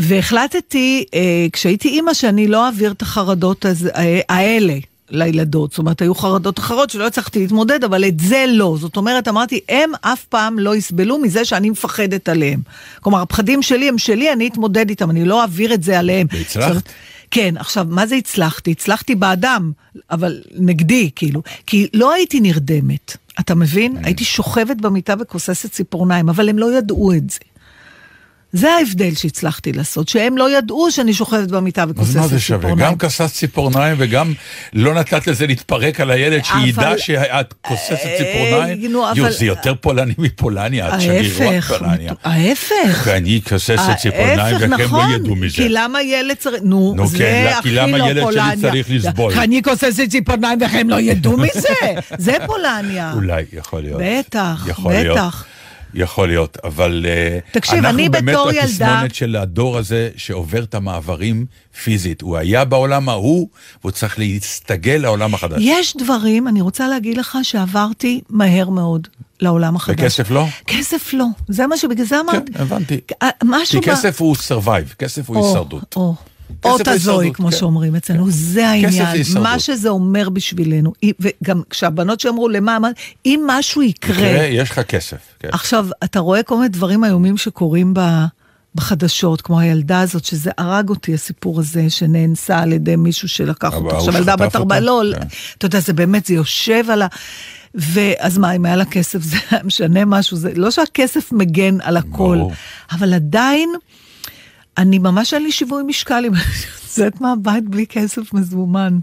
[0.00, 1.20] והחלטתי, אה,
[1.52, 4.74] כשהייתי אימא, שאני לא אעביר את החרדות הז- אה, האלה
[5.10, 5.70] לילדות.
[5.70, 8.76] זאת אומרת, היו חרדות אחרות שלא הצלחתי להתמודד, אבל את זה לא.
[8.80, 12.60] זאת אומרת, אמרתי, הם אף פעם לא יסבלו מזה שאני מפחדת עליהם.
[13.00, 16.26] כלומר, הפחדים שלי הם שלי, אני אתמודד איתם, אני לא אעביר את זה עליהם.
[16.32, 16.88] והצלחת?
[17.36, 18.70] כן, עכשיו, מה זה הצלחתי?
[18.70, 19.72] הצלחתי באדם,
[20.10, 21.42] אבל נגדי, כאילו.
[21.66, 23.96] כי לא הייתי נרדמת, אתה מבין?
[24.04, 27.38] הייתי שוכבת במיטה וכוססת ציפורניים, אבל הם לא ידעו את זה.
[28.52, 32.38] זה ההבדל שהצלחתי לעשות, שהם לא ידעו שאני שוכבת במיטה אז וכוססת מה ציפורניים.
[32.38, 32.74] זה שווה?
[32.74, 34.32] גם כססת ציפורניים וגם
[34.72, 38.92] לא נתת לזה להתפרק על הילד, שידע אבל- שאת כוססת אה, ציפורניים?
[38.92, 42.12] נו, יו, אבל- זה יותר פולני מפולניה, את שגרירת ההפך, פולניה.
[42.24, 43.08] ההפך.
[43.08, 45.56] אני כוססת ציפורניים וכם נכון, לא ידעו מזה.
[45.56, 48.70] כי למה ילד צריך, נו, נו, זה כן, הכי כי למה לא ילד שלי פולניה.
[48.70, 49.32] צריך לסבול?
[49.32, 51.68] כי אני כוססת ציפורניים וכם לא ידעו מזה,
[52.18, 53.12] זה פולניה.
[53.14, 54.00] אולי, יכול להיות.
[54.04, 54.66] בטח.
[54.84, 55.44] בטח.
[55.94, 61.46] יכול להיות, אבל אה, תקשיב, אנחנו באמת ילדה- התסמונת של הדור הזה שעובר את המעברים
[61.84, 62.20] פיזית.
[62.22, 63.48] הוא היה בעולם ההוא,
[63.80, 65.58] והוא צריך להסתגל לעולם החדש.
[65.60, 69.08] יש דברים, אני רוצה להגיד לך, שעברתי מהר מאוד
[69.40, 69.96] לעולם החדש.
[69.98, 70.46] וכסף לא?
[70.66, 72.52] כסף לא, זה מה שבגלל זה אמרתי.
[72.52, 73.00] כן, הבנתי.
[73.22, 73.28] אה,
[73.70, 75.96] כי כסף הוא survive, כסף הוא הישרדות.
[76.50, 76.54] או.
[76.54, 77.56] כסף או הוא תזוי, הישרדות, כמו כן.
[77.56, 79.16] שאומרים אצלנו, זה זה העניין.
[79.42, 80.92] מה שזה אומר בשבילנו.
[81.20, 82.78] וגם כשהבנות שאמרו למה,
[83.26, 85.18] אם משהו יקרה, יקרה, יש לך כסף.
[85.38, 85.48] כן.
[85.52, 88.00] עכשיו, אתה רואה כל מיני דברים איומים שקורים ב...
[88.74, 93.96] בחדשות, כמו הילדה הזאת, שזה הרג אותי, הסיפור הזה, שנאנסה על ידי מישהו שלקח אותו.
[93.96, 94.80] עכשיו, ילדה בת ארבע?
[94.80, 95.26] לא, כן.
[95.58, 97.06] אתה יודע, זה באמת, זה יושב על ה...
[97.74, 102.36] ואז מה, אם היה לה כסף, זה משנה משהו, זה לא שהכסף מגן על הכל,
[102.38, 102.52] ברור.
[102.92, 103.70] אבל עדיין,
[104.78, 106.42] אני ממש אין לי שיווי משקל אם אני
[106.82, 108.98] יוצאת מהבית בלי כסף מזומן.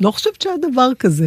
[0.00, 1.26] לא חושבת שהיה דבר כזה.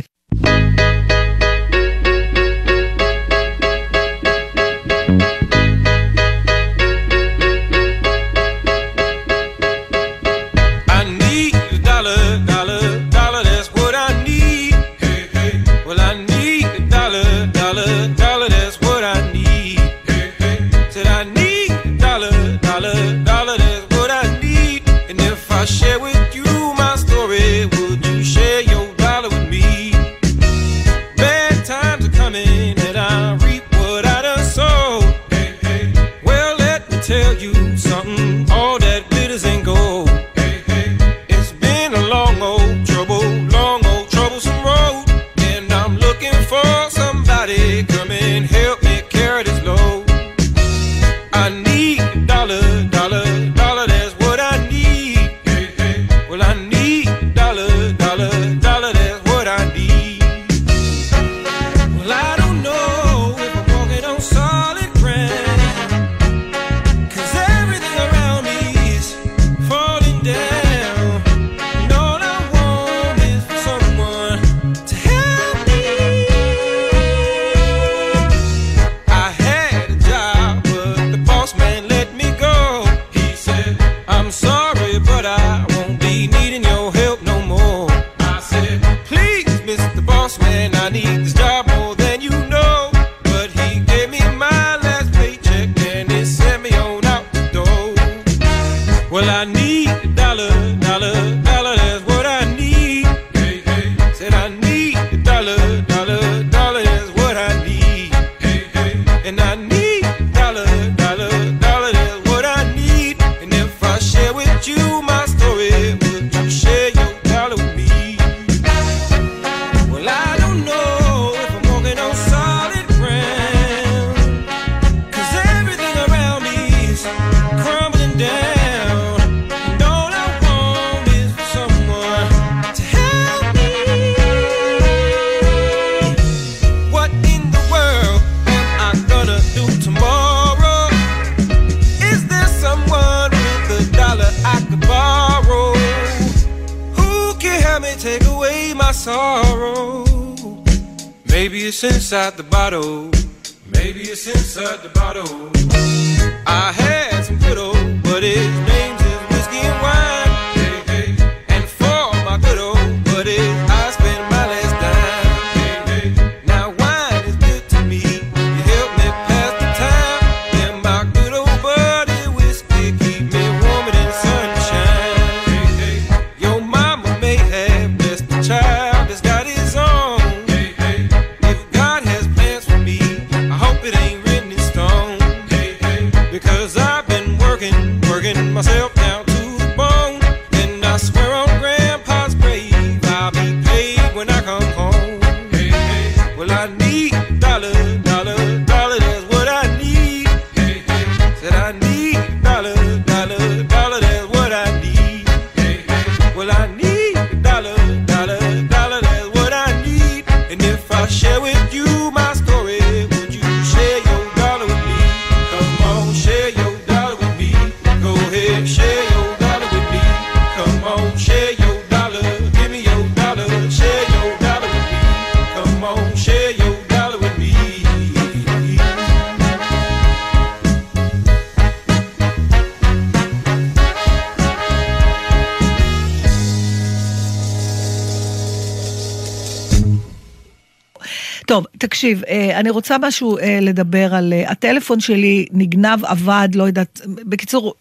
[242.00, 244.34] תקשיב, אה, אני רוצה משהו אה, לדבר על...
[244.34, 247.74] אה, הטלפון שלי נגנב, עבד, לא יודעת, בקיצור,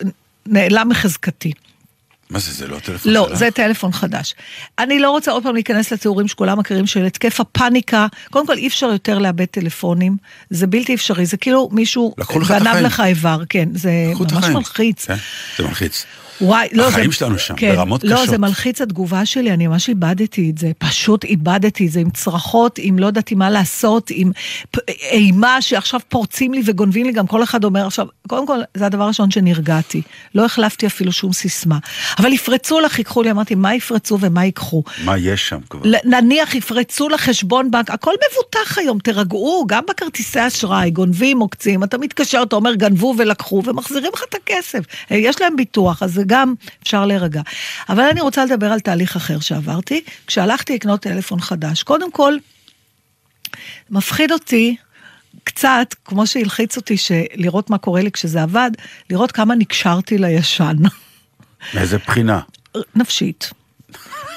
[0.46, 1.52] נעלם מחזקתי.
[2.30, 3.38] מה זה, זה לא הטלפון לא, שלך?
[3.38, 4.34] זה טלפון חדש.
[4.78, 8.06] אני לא רוצה עוד פעם להיכנס לתיאורים שכולם מכירים של התקף הפאניקה.
[8.30, 10.16] קודם כל, אי אפשר יותר לאבד טלפונים,
[10.50, 12.14] זה בלתי אפשרי, זה כאילו מישהו
[12.48, 12.76] גנב.
[12.76, 13.90] לך איבר, כן, זה
[14.32, 14.44] ממש.
[14.44, 15.06] מלחיץ.
[15.06, 15.16] כן,
[15.58, 16.06] זה מלחיץ.
[16.40, 18.28] וואי, לא, החיים זה, שלנו שם, כן, ברמות לא, קשות.
[18.28, 22.78] זה מלחיץ התגובה שלי, אני ממש איבדתי את זה, פשוט איבדתי את זה, עם צרחות,
[22.82, 24.32] עם לא ידעתי מה לעשות, עם
[25.00, 29.04] אימה שעכשיו פורצים לי וגונבים לי, גם כל אחד אומר עכשיו, קודם כל, זה הדבר
[29.04, 30.02] הראשון שנרגעתי,
[30.34, 31.78] לא החלפתי אפילו שום סיסמה.
[32.18, 34.82] אבל יפרצו לך, ייקחו לי, אמרתי, מה יפרצו ומה ייקחו?
[35.04, 35.90] מה יש שם כבר?
[36.04, 42.42] נניח יפרצו לחשבון בנק, הכל מבוטח היום, תירגעו, גם בכרטיסי אשראי, גונבים, עוקצים, אתה מתקשר,
[42.42, 44.80] אתה אומר גנבו ולקחו, ומחזירים לך את הכסף.
[45.10, 47.42] אה, יש להם ביטוח, אז זה גם אפשר להירגע.
[47.88, 51.82] אבל אני רוצה לדבר על תהליך אחר שעברתי, כשהלכתי לקנות טלפון חדש.
[51.82, 52.34] קודם כל,
[53.90, 54.76] מפחיד אותי
[55.44, 56.96] קצת, כמו שהלחיץ אותי,
[57.34, 58.70] לראות מה קורה לי כשזה עבד,
[59.10, 60.76] לראות כמה נקשרתי לישן.
[61.74, 62.40] מאיזה בחינה?
[62.94, 63.50] נפשית.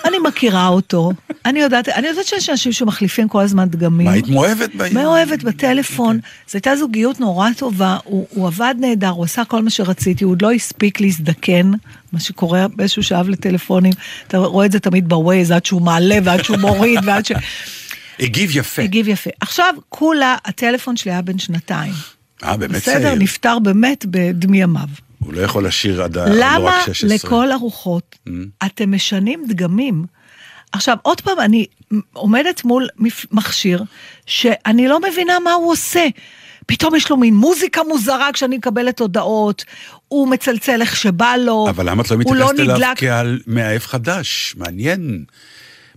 [0.05, 1.11] אני מכירה אותו,
[1.45, 4.07] אני יודעת, אני יודעת שיש אנשים שמחליפים כל הזמן דגמים.
[4.07, 5.03] מה, היית מאוהבת בעניין?
[5.03, 9.69] מאוהבת בטלפון, זו הייתה זוגיות נורא טובה, הוא, הוא עבד נהדר, הוא עשה כל מה
[9.69, 11.71] שרציתי, הוא עוד לא הספיק להזדקן,
[12.13, 13.93] מה שקורה באיזשהו שלב לטלפונים,
[14.27, 17.31] אתה רואה את זה תמיד בווייז, עד שהוא מעלה ועד שהוא מוריד ועד ש...
[18.19, 18.81] הגיב יפה.
[18.81, 19.29] הגיב יפה.
[19.39, 21.93] עכשיו, כולה, הטלפון שלי היה בן שנתיים.
[22.43, 23.15] אה, באמת בסדר, צעיר.
[23.15, 24.87] נפטר באמת בדמי ימיו.
[25.24, 26.30] הוא לא יכול לשיר עד ה...
[26.30, 27.15] לא למה רק 16.
[27.15, 28.17] לכל הרוחות
[28.65, 30.05] אתם משנים דגמים?
[30.72, 31.65] עכשיו, עוד פעם, אני
[32.13, 32.88] עומדת מול
[33.32, 33.84] מכשיר
[34.26, 36.07] שאני לא מבינה מה הוא עושה.
[36.65, 39.65] פתאום יש לו מין מוזיקה מוזרה כשאני מקבלת הודעות,
[40.07, 42.99] הוא מצלצל איך שבא לו, אבל למה את לא הוא לא מתייחסת אליו נדלק.
[42.99, 44.55] כעל מאהב חדש?
[44.57, 45.24] מעניין.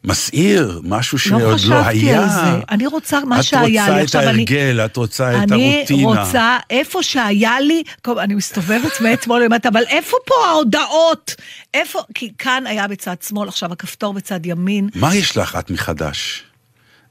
[0.05, 2.23] מסעיר, משהו שעוד לא לא חשבתי היה.
[2.23, 4.01] על זה, אני רוצה מה שהיה לי.
[4.01, 6.09] את רוצה את עכשיו, אני- ההרגל, את רוצה את אני הרוטינה.
[6.09, 11.35] רוצה, איפה שהיה לי, כל- אני מסתובבת מאתמול למטה, אבל איפה פה ההודעות?
[11.75, 14.89] איפה, כי כאן היה בצד שמאל, עכשיו הכפתור בצד ימין.
[14.95, 16.43] מה יש לך את מחדש?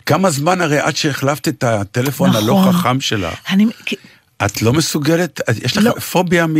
[0.05, 2.43] כמה זמן הרי עד שהחלפת את הטלפון נכון.
[2.43, 3.33] הלא חכם שלך?
[3.49, 3.65] אני,
[4.45, 5.91] את לא מסוגלת, יש לך לא.
[5.91, 6.55] פוביה מ...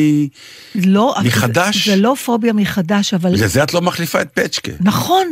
[0.75, 1.87] לא, מחדש?
[1.87, 3.33] זה, זה לא פוביה מחדש, אבל...
[3.35, 4.71] בגלל זה את לא מחליפה את פצ'קה.
[4.79, 5.27] נכון,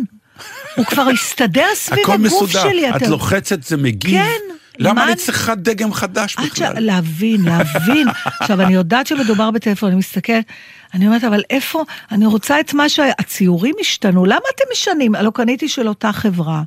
[0.75, 2.63] הוא כבר הסתדר סביב הכל הגוף מסודר.
[2.69, 2.89] שלי.
[2.89, 4.11] את אתה- לוחצת, זה מגיב.
[4.21, 4.55] כן.
[4.79, 6.35] למה מה אני צריכה דגם חדש.
[6.35, 6.73] בכלל?
[6.79, 8.07] להבין, להבין.
[8.39, 10.45] עכשיו, אני יודעת שמדובר בטלפון, אני מסתכלת,
[10.93, 13.03] אני אומרת, אבל איפה, אני רוצה את מה שה...
[13.19, 15.15] הציורים השתנו, למה אתם משנים?
[15.15, 16.61] הלא קניתי של אותה חברה.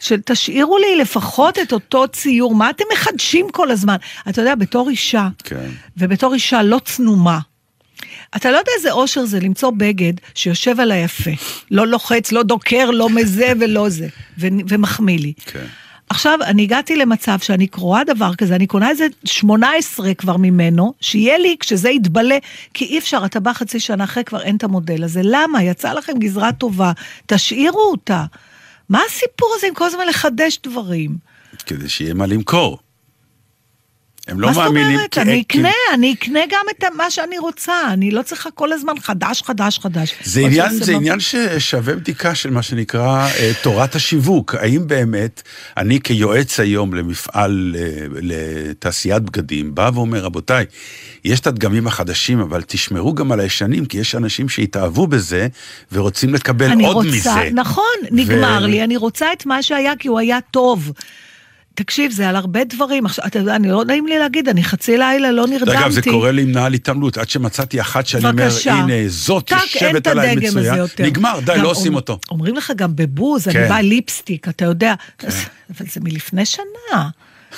[0.00, 3.96] של תשאירו לי לפחות את אותו ציור, מה אתם מחדשים כל הזמן?
[4.28, 5.70] אתה יודע, בתור אישה, כן.
[5.96, 7.38] ובתור אישה לא צנומה,
[8.36, 11.30] אתה לא יודע איזה אושר זה למצוא בגד שיושב על היפה.
[11.70, 14.08] לא לוחץ, לא דוקר, לא מזה ולא זה,
[14.38, 15.32] ו- ומחמיא לי.
[15.46, 15.66] כן.
[16.08, 21.38] עכשיו, אני הגעתי למצב שאני קרואה דבר כזה, אני קונה איזה 18 כבר ממנו, שיהיה
[21.38, 22.38] לי כשזה יתבלה,
[22.74, 25.20] כי אי אפשר, אתה בא חצי שנה אחרי, כבר אין את המודל הזה.
[25.24, 25.62] למה?
[25.62, 26.92] יצא לכם גזרה טובה,
[27.26, 28.24] תשאירו אותה.
[28.88, 31.16] מה הסיפור הזה עם כל הזמן לחדש דברים?
[31.66, 32.78] כדי שיהיה מה למכור.
[34.28, 34.96] הם לא מה זאת מאמינים...
[34.96, 35.18] אומרת?
[35.18, 38.92] אני כי- אקנה, אני אקנה גם את מה שאני רוצה, אני לא צריכה כל הזמן
[39.00, 40.14] חדש, חדש, חדש.
[40.24, 44.54] זה עניין, זה לא- עניין ששווה בדיקה של מה שנקרא אה, תורת השיווק.
[44.54, 45.42] האם באמת
[45.76, 50.64] אני כיועץ היום למפעל, אה, לתעשיית בגדים, בא ואומר, רבותיי,
[51.24, 55.48] יש את הדגמים החדשים, אבל תשמרו גם על הישנים, כי יש אנשים שהתאהבו בזה
[55.92, 57.30] ורוצים לקבל עוד רוצה, מזה.
[57.54, 60.92] נכון, נגמר ו- לי, אני רוצה את מה שהיה כי הוא היה טוב.
[61.74, 63.06] תקשיב, זה על הרבה דברים.
[63.06, 65.78] עכשיו, אתה יודע, אני לא נעים לי להגיד, אני חצי לילה לא נרדמתי.
[65.78, 68.48] אגב, זה קורה לי עם נעל התעמלות, עד שמצאתי אחת שאני אומר.
[68.66, 70.36] הנה, זאת יושבת עליי.
[70.76, 71.04] יותר.
[71.04, 72.18] נגמר, די, לא עושים אותו.
[72.30, 73.68] אומרים לך גם בבוז, אני כן.
[73.68, 74.94] באה ליפסטיק, אתה יודע.
[75.22, 77.08] אבל זה מלפני שנה.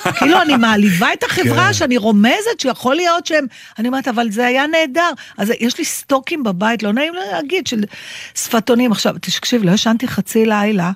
[0.19, 1.73] כאילו, אני מעליבה את החברה כן.
[1.73, 3.45] שאני רומזת שיכול להיות שהם...
[3.79, 5.09] אני אומרת, אבל זה היה נהדר.
[5.37, 7.83] אז יש לי סטוקים בבית, לא נעים לי להגיד, של
[8.35, 8.91] שפתונים.
[8.91, 10.91] עכשיו, תקשיב, לא ישנתי חצי לילה.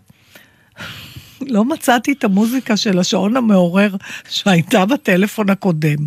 [1.56, 3.96] לא מצאתי את המוזיקה של השעון המעורר
[4.30, 5.98] שהייתה בטלפון הקודם.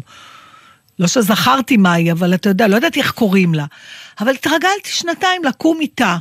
[0.98, 3.64] לא שזכרתי מהי, אבל אתה יודע, לא ידעתי איך קוראים לה.
[4.20, 6.16] אבל התרגלתי שנתיים לקום איתה.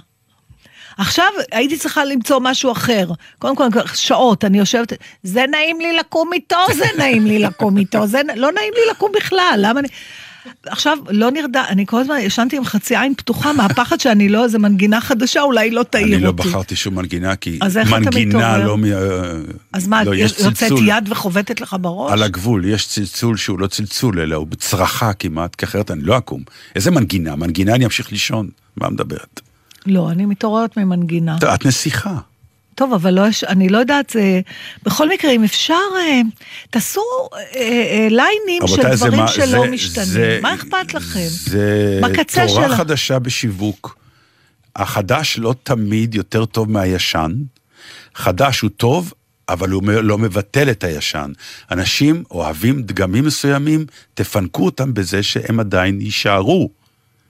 [0.98, 3.08] עכשיו הייתי צריכה למצוא משהו אחר.
[3.40, 4.94] קודם כל, שעות, אני יושבת,
[5.24, 9.12] זה נעים לי לקום איתו, זה נעים לי לקום איתו, זה לא נעים לי לקום
[9.16, 9.88] בכלל, למה אני...
[10.66, 14.60] עכשיו, לא נרדם, אני כל הזמן ישנתי עם חצי עין פתוחה מהפחד שאני לא, איזה
[14.60, 16.16] מנגינה חדשה, אולי לא תעיר אותי.
[16.16, 17.60] אני לא בחרתי שום מנגינה, כי
[17.92, 18.58] מנגינה?
[18.58, 18.78] לא...
[18.78, 18.84] מ-
[19.74, 20.72] אז מה, לא, יש יוצאת.
[20.86, 22.12] יד וחובטת לך בראש?
[22.14, 26.18] על הגבול, יש צלצול שהוא לא צלצול, אלא הוא בצרחה כמעט, כי אחרת אני לא
[26.18, 26.44] אקום.
[26.76, 27.36] איזה מנגינה?
[27.36, 28.50] מנגינה אני אמשיך לישון.
[28.78, 29.42] מה מדברת?
[29.86, 31.38] לא, אני מתעוררת ממנגינה.
[31.54, 32.18] את נסיכה.
[32.76, 34.42] טוב, אבל לא, אני לא יודעת, זה...
[34.84, 36.22] בכל מקרה, אם אפשר, אה,
[36.70, 37.02] תעשו
[37.34, 40.06] אה, אה, ליינים של דברים שלא זה- משתנים.
[40.06, 41.28] זה- מה אכפת לכם?
[41.30, 42.78] זה בקצה תורה שלה.
[42.78, 43.98] חדשה בשיווק.
[44.76, 47.32] החדש לא תמיד יותר טוב מהישן.
[48.16, 49.14] חדש הוא טוב,
[49.50, 51.32] אבל הוא לא מבטל את הישן.
[51.72, 56.70] אנשים אוהבים דגמים מסוימים, תפנקו אותם בזה שהם עדיין יישארו.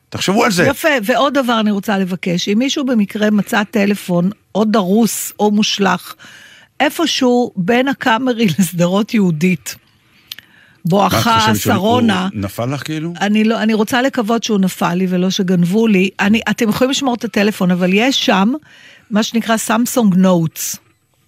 [0.10, 0.64] תחשבו על זה.
[0.68, 6.14] יפה, ועוד דבר אני רוצה לבקש, אם מישהו במקרה מצא טלפון או דרוס או מושלך,
[6.80, 9.76] איפשהו בין הקאמרי לשדרות יהודית,
[10.86, 13.14] בואכה שרונה, הוא נפל לך כאילו?
[13.22, 16.10] אני, לא, אני רוצה לקוות שהוא נפל לי ולא שגנבו לי.
[16.20, 18.54] אני, אתם יכולים לשמור את הטלפון, אבל יש שם
[19.12, 20.78] מה שנקרא סמסונג נוטס,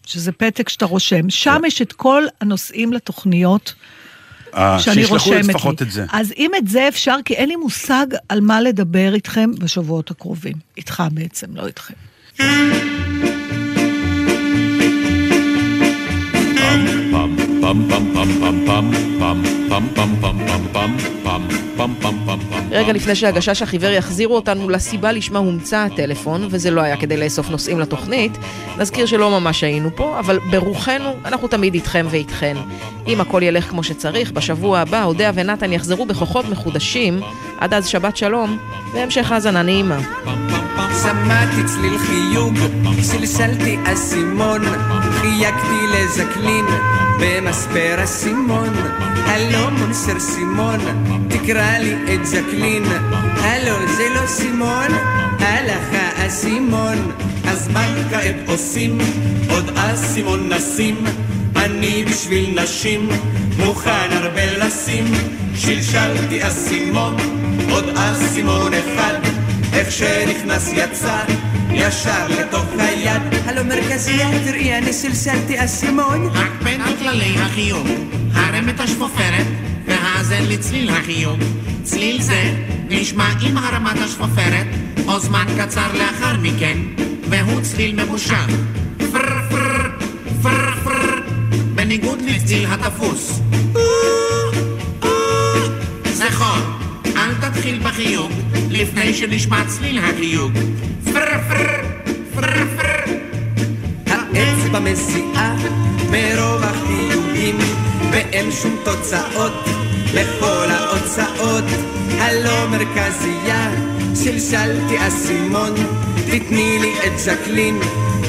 [0.06, 1.30] שזה פתק שאתה רושם.
[1.30, 3.74] שם יש את כל הנושאים לתוכניות
[4.56, 5.54] אה, שאני רושמת לי.
[5.54, 6.06] לפחות את זה.
[6.12, 10.56] אז אם את זה אפשר, כי אין לי מושג על מה לדבר איתכם בשבועות הקרובים.
[10.78, 11.94] איתך בעצם, לא איתכם.
[22.72, 27.50] רגע לפני שהגשש החיוור יחזירו אותנו לסיבה לשמה הומצא הטלפון, וזה לא היה כדי לאסוף
[27.50, 28.38] נושאים לתוכנית,
[28.78, 32.58] נזכיר שלא ממש היינו פה, אבל ברוחנו אנחנו תמיד איתכם ואיתכן.
[33.08, 37.20] אם הכל ילך כמו שצריך, בשבוע הבא אודיה ונתן יחזרו בכוחות מחודשים,
[37.60, 38.58] עד אז שבת שלום,
[38.94, 40.00] והמשך האזנה נעימה.
[41.04, 42.58] שמעתי צליל חיוג,
[43.02, 44.62] סלסלתי אסימון,
[45.12, 46.66] חייגתי לז'קלין,
[47.20, 48.70] במספר אסימון.
[49.26, 50.80] הלו מונסר סימון,
[51.28, 52.84] תקרא לי את ז'קלין.
[53.42, 54.88] הלו זה לא סימון,
[55.40, 57.12] הלך האסימון.
[57.48, 58.98] אז מה כעת עושים?
[59.50, 61.04] עוד אסימון נשים,
[61.56, 63.10] אני בשביל נשים
[63.60, 65.06] מוכן הרבה לשים.
[65.56, 67.16] שלשלתי אסימון,
[67.70, 69.14] עוד אסימון אחד,
[69.74, 71.24] איך שנכנס יצא,
[71.72, 73.22] ישר לתוך היד.
[73.46, 76.30] הלו מרכזייה, תראי, אני סלסלתי אסימון.
[76.34, 77.88] רק בין כללי החיוג,
[78.34, 79.48] הרם את השפופרת
[79.86, 81.40] והאזן לצליל החיוג.
[81.84, 82.54] צליל זה
[82.90, 84.68] נשמע עם הרמת השפופרת,
[85.08, 86.78] או זמן קצר לאחר מכן,
[87.30, 88.34] והוא צליל ממושך.
[88.98, 89.90] פר פר
[90.42, 91.20] פר פר,
[91.76, 93.40] בניגוד לצליל התפוס.
[96.14, 96.58] זכור,
[97.16, 98.43] אל תתחיל בחיוג
[98.74, 100.52] לפני שנשמע צליל החיוג.
[101.14, 101.84] פר פר
[102.36, 103.14] פר פר.
[104.08, 105.56] האצבע מזיעה
[106.12, 107.58] מרוב החיוגים
[108.12, 109.54] ואין שום תוצאות
[110.14, 111.64] לכל ההוצאות
[112.20, 113.72] הלא מרכזייה
[114.24, 115.74] שלשלתי אסימון.
[116.26, 117.80] תתני לי את ז'קלין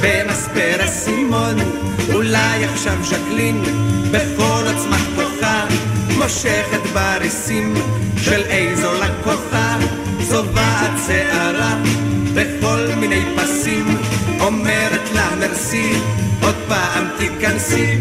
[0.00, 1.56] במספר אסימון.
[2.12, 3.62] אולי עכשיו ז'קלין
[4.10, 5.66] בכל עוצמת כוחה
[6.18, 7.74] מושכת בריסים
[8.16, 9.73] של איזו לקוחה
[10.30, 11.82] צובעת שערה
[12.34, 13.86] בכל מיני פסים
[14.40, 15.92] אומרת לה מרסי
[16.42, 17.98] עוד פעם תיכנסי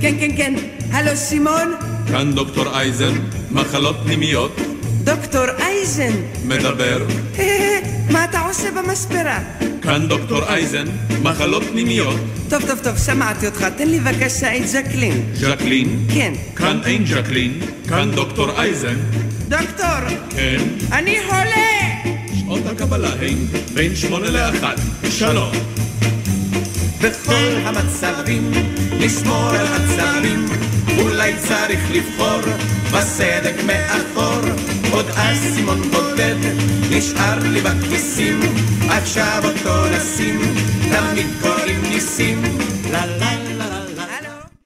[0.00, 0.54] כן כן כן
[0.92, 1.74] הלו סימון
[2.10, 3.14] כאן דוקטור אייזן,
[3.50, 4.56] מחלות פנימיות,
[5.04, 6.12] דוקטור אייזן
[6.44, 7.06] מדבר.
[8.12, 9.38] מה אתה עושה במספרה?
[9.82, 10.84] כאן דוקטור אייזן,
[11.22, 12.16] מחלות פנימיות.
[12.48, 13.66] טוב, טוב, טוב, שמעתי אותך.
[13.76, 15.24] תן לי בבקשה את ז'קלין.
[15.34, 16.06] ז'קלין?
[16.14, 16.32] כן.
[16.56, 18.96] כאן אין ז'קלין, כאן דוקטור אייזן.
[19.48, 20.62] דוקטור, כן?
[20.92, 22.12] אני חולה!
[22.40, 23.36] שעות הקבלה הן
[23.74, 24.80] בין שמונה לאחת.
[25.10, 25.52] שלום.
[27.02, 28.50] בכל המצבים,
[29.00, 30.46] לשמור על עצבים,
[30.98, 32.40] אולי צריך לבחור
[32.92, 34.40] בסדק מאחור.
[34.92, 36.36] עוד אסימון בודד
[36.90, 38.40] נשאר לי בכיסים,
[38.88, 40.40] עכשיו אותו נשים,
[40.90, 42.42] תמיד קוראים ניסים.
[42.92, 43.35] לה לה